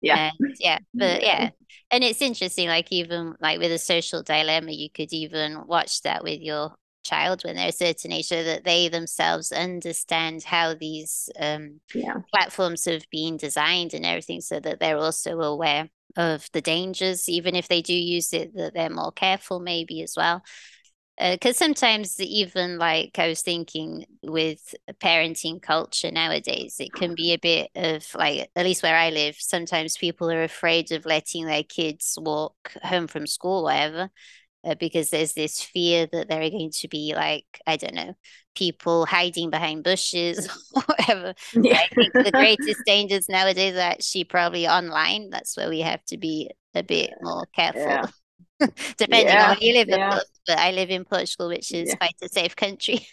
Yeah, 0.00 0.30
and, 0.38 0.56
yeah, 0.58 0.78
but 0.94 1.22
yeah, 1.22 1.50
and 1.90 2.04
it's 2.04 2.22
interesting. 2.22 2.68
Like 2.68 2.90
even 2.90 3.34
like 3.40 3.58
with 3.58 3.72
a 3.72 3.78
social 3.78 4.22
dilemma, 4.22 4.72
you 4.72 4.90
could 4.90 5.12
even 5.12 5.66
watch 5.66 6.02
that 6.02 6.22
with 6.22 6.40
your 6.40 6.74
child 7.02 7.42
when 7.44 7.56
they're 7.56 7.68
a 7.68 7.72
certain 7.72 8.12
age 8.12 8.26
so 8.26 8.42
that 8.44 8.64
they 8.64 8.88
themselves 8.88 9.52
understand 9.52 10.44
how 10.44 10.74
these 10.74 11.30
um, 11.38 11.80
yeah. 11.94 12.14
platforms 12.32 12.84
have 12.84 13.04
been 13.10 13.36
designed 13.36 13.94
and 13.94 14.04
everything 14.04 14.40
so 14.40 14.60
that 14.60 14.80
they're 14.80 14.98
also 14.98 15.40
aware 15.40 15.88
of 16.16 16.48
the 16.52 16.60
dangers 16.60 17.28
even 17.28 17.54
if 17.54 17.68
they 17.68 17.80
do 17.80 17.94
use 17.94 18.32
it 18.32 18.54
that 18.54 18.74
they're 18.74 18.90
more 18.90 19.12
careful 19.12 19.60
maybe 19.60 20.02
as 20.02 20.14
well 20.16 20.42
because 21.20 21.56
uh, 21.56 21.64
sometimes 21.64 22.18
even 22.20 22.78
like 22.78 23.18
i 23.18 23.28
was 23.28 23.42
thinking 23.42 24.04
with 24.22 24.74
parenting 25.02 25.60
culture 25.60 26.10
nowadays 26.10 26.76
it 26.78 26.92
can 26.94 27.14
be 27.14 27.32
a 27.32 27.38
bit 27.38 27.70
of 27.74 28.04
like 28.14 28.50
at 28.56 28.64
least 28.64 28.82
where 28.82 28.96
i 28.96 29.10
live 29.10 29.36
sometimes 29.38 29.96
people 29.96 30.30
are 30.30 30.42
afraid 30.42 30.90
of 30.92 31.04
letting 31.04 31.46
their 31.46 31.62
kids 31.62 32.16
walk 32.20 32.72
home 32.82 33.06
from 33.06 33.26
school 33.26 33.64
whatever 33.64 34.10
uh, 34.64 34.74
because 34.74 35.10
there's 35.10 35.32
this 35.32 35.62
fear 35.62 36.06
that 36.12 36.28
there 36.28 36.42
are 36.42 36.50
going 36.50 36.70
to 36.70 36.88
be 36.88 37.14
like 37.14 37.46
I 37.66 37.76
don't 37.76 37.94
know 37.94 38.14
people 38.54 39.06
hiding 39.06 39.50
behind 39.50 39.84
bushes 39.84 40.48
or 40.74 40.82
whatever. 40.82 41.34
Yeah. 41.54 41.78
I 41.78 41.94
think 41.94 42.12
the 42.12 42.32
greatest 42.32 42.84
dangers 42.84 43.28
nowadays 43.28 43.74
are 43.74 43.92
actually 43.92 44.24
probably 44.24 44.68
online. 44.68 45.30
That's 45.30 45.56
where 45.56 45.68
we 45.68 45.80
have 45.80 46.04
to 46.06 46.18
be 46.18 46.50
a 46.74 46.82
bit 46.82 47.10
more 47.22 47.46
careful. 47.54 47.80
Yeah. 47.80 48.06
depending 48.96 49.26
yeah, 49.26 49.42
on 49.42 49.48
where 49.50 49.58
you 49.60 49.74
live 49.74 49.88
yeah. 49.88 50.10
course, 50.10 50.24
but 50.46 50.58
I 50.58 50.70
live 50.72 50.90
in 50.90 51.04
Portugal 51.04 51.48
which 51.48 51.72
is 51.72 51.88
yeah. 51.88 51.94
quite 51.96 52.14
a 52.22 52.28
safe 52.28 52.56
country 52.56 53.06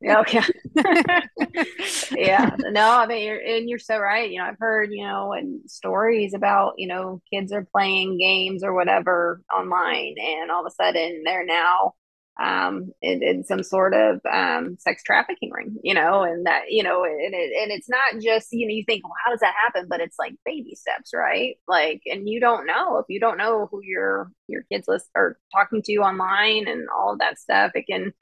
yeah 0.00 0.20
okay 0.20 0.42
yeah 2.16 2.54
no 2.58 2.98
I 2.98 3.06
mean 3.06 3.24
you're 3.24 3.38
and 3.38 3.68
you're 3.68 3.78
so 3.78 3.98
right 3.98 4.30
you 4.30 4.38
know 4.38 4.44
I've 4.44 4.58
heard 4.58 4.90
you 4.92 5.04
know 5.04 5.32
and 5.32 5.68
stories 5.68 6.34
about 6.34 6.74
you 6.76 6.88
know 6.88 7.20
kids 7.32 7.52
are 7.52 7.66
playing 7.72 8.18
games 8.18 8.62
or 8.62 8.74
whatever 8.74 9.42
online 9.54 10.14
and 10.18 10.50
all 10.50 10.64
of 10.64 10.70
a 10.70 10.74
sudden 10.74 11.22
they're 11.24 11.46
now 11.46 11.94
um, 12.40 12.90
in, 13.00 13.22
in, 13.22 13.44
some 13.44 13.62
sort 13.62 13.94
of 13.94 14.20
um, 14.30 14.76
sex 14.80 15.02
trafficking 15.04 15.50
ring, 15.52 15.76
you 15.82 15.94
know, 15.94 16.22
and 16.22 16.46
that, 16.46 16.64
you 16.68 16.82
know, 16.82 17.04
and, 17.04 17.32
it, 17.32 17.52
and 17.62 17.70
it's 17.70 17.88
not 17.88 18.20
just, 18.20 18.48
you 18.50 18.66
know, 18.66 18.74
you 18.74 18.84
think, 18.84 19.04
well, 19.04 19.14
how 19.24 19.30
does 19.30 19.40
that 19.40 19.54
happen? 19.64 19.86
But 19.88 20.00
it's 20.00 20.16
like 20.18 20.34
baby 20.44 20.74
steps, 20.74 21.12
right? 21.14 21.56
Like, 21.68 22.02
and 22.06 22.28
you 22.28 22.40
don't 22.40 22.66
know 22.66 22.98
if 22.98 23.06
you 23.08 23.20
don't 23.20 23.38
know 23.38 23.68
who 23.70 23.80
your 23.84 24.30
your 24.48 24.62
kids 24.70 24.88
list 24.88 25.06
are 25.14 25.38
talking 25.54 25.82
to 25.82 25.96
online 25.96 26.66
and 26.66 26.88
all 26.88 27.12
of 27.12 27.20
that 27.20 27.38
stuff, 27.38 27.72
it 27.74 27.86
can 27.86 28.12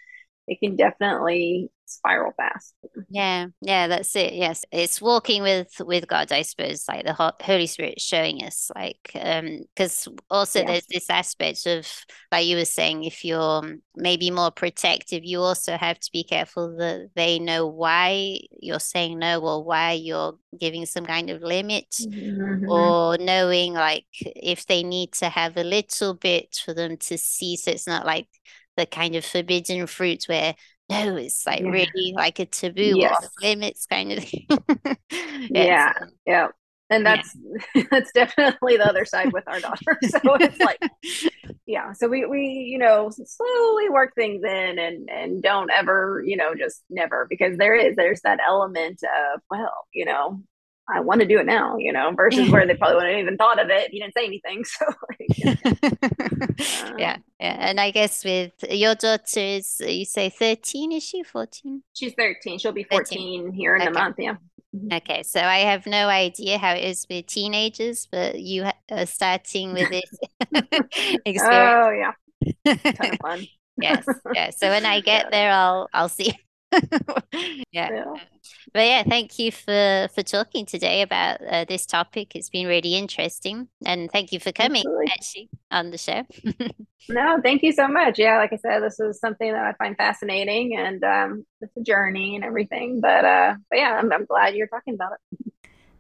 it 0.47 0.59
can 0.61 0.77
definitely 0.77 1.71
spiral 1.93 2.33
fast 2.37 2.75
yeah 3.11 3.47
yeah 3.61 3.87
that's 3.87 4.17
it 4.17 4.33
yes 4.33 4.65
it's 4.73 5.01
walking 5.01 5.43
with 5.43 5.69
with 5.81 6.07
god 6.09 6.33
i 6.33 6.43
suppose 6.43 6.85
like 6.89 7.05
the 7.05 7.33
holy 7.43 7.67
spirit 7.67 8.01
showing 8.01 8.43
us 8.43 8.71
like 8.75 9.11
um 9.21 9.61
because 9.75 10.09
also 10.31 10.61
yes. 10.61 10.69
there's 10.69 10.87
this 10.87 11.11
aspect 11.11 11.67
of 11.67 11.87
like 12.31 12.47
you 12.47 12.57
were 12.57 12.65
saying 12.65 13.05
if 13.05 13.25
you're 13.25 13.63
maybe 13.95 14.31
more 14.31 14.51
protective 14.51 15.23
you 15.25 15.39
also 15.41 15.77
have 15.77 15.99
to 15.99 16.11
be 16.13 16.25
careful 16.25 16.77
that 16.77 17.11
they 17.15 17.39
know 17.39 17.67
why 17.67 18.39
you're 18.61 18.81
saying 18.81 19.19
no 19.19 19.41
or 19.41 19.63
why 19.63 19.93
you're 19.93 20.39
giving 20.59 20.87
some 20.87 21.05
kind 21.05 21.31
of 21.31 21.43
limit 21.43 21.89
mm-hmm. 22.01 22.69
or 22.71 23.19
knowing 23.19 23.75
like 23.75 24.07
if 24.21 24.67
they 24.67 24.83
need 24.83 25.13
to 25.13 25.29
have 25.29 25.57
a 25.57 25.65
little 25.65 26.15
bit 26.15 26.59
for 26.65 26.73
them 26.73 26.97
to 26.97 27.19
see 27.19 27.57
so 27.57 27.71
it's 27.71 27.87
not 27.87 28.07
like 28.07 28.29
the 28.77 28.87
kind 28.87 29.15
of 29.17 29.25
forbidden 29.25 29.87
fruit 29.87 30.25
where 30.27 30.55
no, 30.89 31.17
it's 31.17 31.47
like 31.47 31.61
yeah. 31.61 31.69
really 31.69 32.13
like 32.15 32.39
a 32.39 32.47
taboo 32.47 32.99
yes. 32.99 33.29
limits 33.41 33.87
kind 33.87 34.13
of 34.13 34.25
thing. 34.25 34.47
yeah, 35.51 35.93
yeah. 36.27 36.49
And 36.91 37.07
that's 37.07 37.35
yeah. 37.75 37.85
that's 37.91 38.13
definitely 38.13 38.77
the 38.77 38.87
other 38.87 39.07
side 39.07 39.33
with 39.33 39.45
our 39.47 39.61
daughter. 39.61 39.99
So 40.03 40.19
it's 40.35 40.61
like 40.61 40.81
yeah. 41.67 41.93
So 41.95 42.09
we 42.09 42.27
we, 42.27 42.41
you 42.71 42.79
know, 42.79 43.11
slowly 43.11 43.89
work 43.89 44.15
things 44.15 44.43
in 44.45 44.79
and 44.79 45.09
and 45.09 45.43
don't 45.43 45.71
ever, 45.71 46.23
you 46.27 46.37
know, 46.37 46.55
just 46.55 46.83
never 46.91 47.27
because 47.31 47.57
there 47.57 47.75
is 47.75 47.97
there's 47.97 48.21
that 48.23 48.41
element 48.47 49.01
of, 49.03 49.41
well, 49.51 49.87
you 49.95 50.05
know, 50.05 50.43
I 50.89 51.01
want 51.01 51.21
to 51.21 51.27
do 51.27 51.39
it 51.39 51.47
now, 51.47 51.77
you 51.77 51.93
know, 51.93 52.13
versus 52.13 52.51
where 52.51 52.67
they 52.67 52.75
probably 52.79 52.97
wouldn't 52.97 53.19
even 53.21 53.37
thought 53.37 53.63
of 53.63 53.71
it. 53.71 53.93
You 53.93 54.01
didn't 54.01 54.15
say 54.15 54.27
anything. 54.27 54.65
So, 54.73 54.87
like, 55.09 55.29
yeah. 56.99 57.19
yeah. 57.41 57.57
And 57.59 57.81
I 57.81 57.91
guess 57.91 58.25
with 58.25 58.53
your 58.71 58.95
daughter 58.95 59.41
is, 59.41 59.81
you 59.85 60.05
say 60.05 60.31
13, 60.31 60.93
is 60.93 61.03
she 61.03 61.23
14? 61.23 61.83
She's 61.93 62.15
13. 62.17 62.59
She'll 62.59 62.73
be 62.73 62.85
14 62.85 63.43
13. 63.45 63.53
here 63.53 63.77
in 63.77 63.83
okay. 63.83 63.91
a 63.91 63.95
month. 63.95 64.17
Yeah. 64.19 64.37
Mm-hmm. 64.75 64.93
Okay. 64.95 65.23
So 65.23 65.41
I 65.41 65.59
have 65.59 65.87
no 65.87 66.09
idea 66.09 66.59
how 66.59 66.75
it 66.75 66.85
is 66.85 67.07
with 67.09 67.27
teenagers, 67.27 68.09
but 68.11 68.41
you 68.41 68.65
are 68.91 69.07
starting 69.07 69.75
with 69.75 69.91
this 69.91 70.11
experience. 71.25 71.43
Oh, 71.45 71.91
yeah. 71.91 72.13
Ton 72.75 73.11
of 73.13 73.19
fun. 73.21 73.47
yes. 73.81 74.07
Yeah. 74.35 74.51
So 74.51 74.69
when 74.69 74.87
I 74.87 75.01
get 75.01 75.27
yeah. 75.27 75.31
there, 75.31 75.53
I'll, 75.53 75.89
I'll 75.93 76.09
see. 76.09 76.35
yeah. 77.73 77.91
yeah. 77.93 78.15
But 78.73 78.87
yeah, 78.87 79.03
thank 79.03 79.39
you 79.39 79.53
for 79.53 80.09
for 80.15 80.23
talking 80.23 80.67
today 80.67 81.03
about 81.03 81.41
uh, 81.43 81.65
this 81.69 81.87
topic. 81.87 82.35
It's 82.35 82.49
been 82.49 82.67
really 82.67 82.95
interesting, 82.95 83.69
and 83.85 84.11
thank 84.11 84.33
you 84.33 84.41
for 84.41 84.53
coming 84.53 84.85
Absolutely. 84.87 85.13
actually 85.13 85.51
on 85.71 85.91
the 85.91 85.99
show. 85.99 86.23
no, 87.09 87.41
thank 87.43 87.63
you 87.63 87.73
so 87.73 87.89
much. 87.89 88.19
Yeah, 88.19 88.39
like 88.39 88.53
I 88.53 88.57
said, 88.57 88.81
this 88.81 88.99
is 88.99 89.21
something 89.21 89.53
that 89.53 89.65
I 89.65 89.73
find 89.75 89.97
fascinating, 89.97 90.77
and 90.77 91.05
um, 91.05 91.47
it's 91.61 91.77
a 91.77 91.83
journey 91.83 92.37
and 92.37 92.45
everything. 92.45 93.01
But 93.01 93.25
uh, 93.25 93.55
but 93.71 93.79
yeah, 93.79 93.99
I'm, 93.99 94.13
I'm 94.13 94.25
glad 94.25 94.55
you're 94.55 94.69
talking 94.69 94.95
about 94.95 95.13
it. 95.13 95.53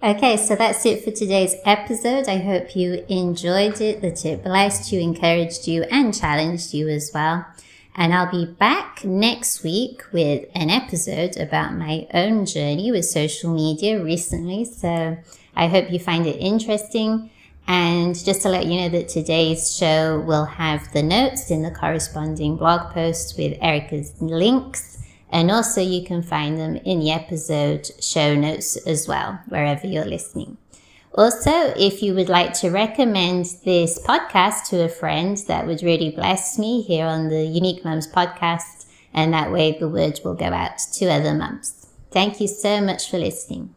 Okay, 0.02 0.36
so 0.36 0.56
that's 0.56 0.84
it 0.84 1.04
for 1.04 1.12
today's 1.12 1.54
episode. 1.64 2.26
I 2.28 2.38
hope 2.38 2.74
you 2.74 3.04
enjoyed 3.08 3.80
it, 3.80 4.00
that 4.00 4.24
it 4.24 4.42
blessed 4.42 4.90
you, 4.90 5.00
encouraged 5.00 5.68
you, 5.68 5.84
and 5.84 6.12
challenged 6.12 6.74
you 6.74 6.88
as 6.88 7.12
well. 7.14 7.46
And 7.94 8.14
I'll 8.14 8.30
be 8.30 8.46
back 8.46 9.04
next 9.04 9.62
week 9.62 10.02
with 10.12 10.48
an 10.54 10.70
episode 10.70 11.36
about 11.36 11.74
my 11.74 12.06
own 12.14 12.46
journey 12.46 12.90
with 12.90 13.04
social 13.04 13.54
media 13.54 14.02
recently. 14.02 14.64
So 14.64 15.18
I 15.54 15.68
hope 15.68 15.92
you 15.92 15.98
find 15.98 16.26
it 16.26 16.36
interesting. 16.36 17.30
And 17.68 18.14
just 18.14 18.42
to 18.42 18.48
let 18.48 18.66
you 18.66 18.80
know 18.80 18.88
that 18.88 19.08
today's 19.08 19.76
show 19.76 20.20
will 20.20 20.46
have 20.46 20.90
the 20.92 21.02
notes 21.02 21.50
in 21.50 21.62
the 21.62 21.70
corresponding 21.70 22.56
blog 22.56 22.92
post 22.92 23.36
with 23.36 23.58
Ericka's 23.60 24.20
links. 24.20 24.98
And 25.30 25.50
also 25.50 25.80
you 25.80 26.04
can 26.04 26.22
find 26.22 26.58
them 26.58 26.76
in 26.76 27.00
the 27.00 27.10
episode 27.10 27.90
show 28.02 28.34
notes 28.34 28.76
as 28.86 29.06
well, 29.06 29.38
wherever 29.48 29.86
you're 29.86 30.04
listening. 30.04 30.56
Also, 31.14 31.50
if 31.76 32.02
you 32.02 32.14
would 32.14 32.30
like 32.30 32.54
to 32.54 32.70
recommend 32.70 33.44
this 33.64 33.98
podcast 33.98 34.64
to 34.70 34.82
a 34.82 34.88
friend, 34.88 35.36
that 35.46 35.66
would 35.66 35.82
really 35.82 36.10
bless 36.10 36.58
me 36.58 36.80
here 36.80 37.06
on 37.06 37.28
the 37.28 37.44
Unique 37.44 37.84
Mums 37.84 38.10
podcast. 38.10 38.86
And 39.12 39.34
that 39.34 39.52
way 39.52 39.76
the 39.78 39.90
word 39.90 40.20
will 40.24 40.34
go 40.34 40.46
out 40.46 40.78
to 40.94 41.10
other 41.10 41.34
mums. 41.34 41.86
Thank 42.10 42.40
you 42.40 42.48
so 42.48 42.80
much 42.80 43.10
for 43.10 43.18
listening. 43.18 43.74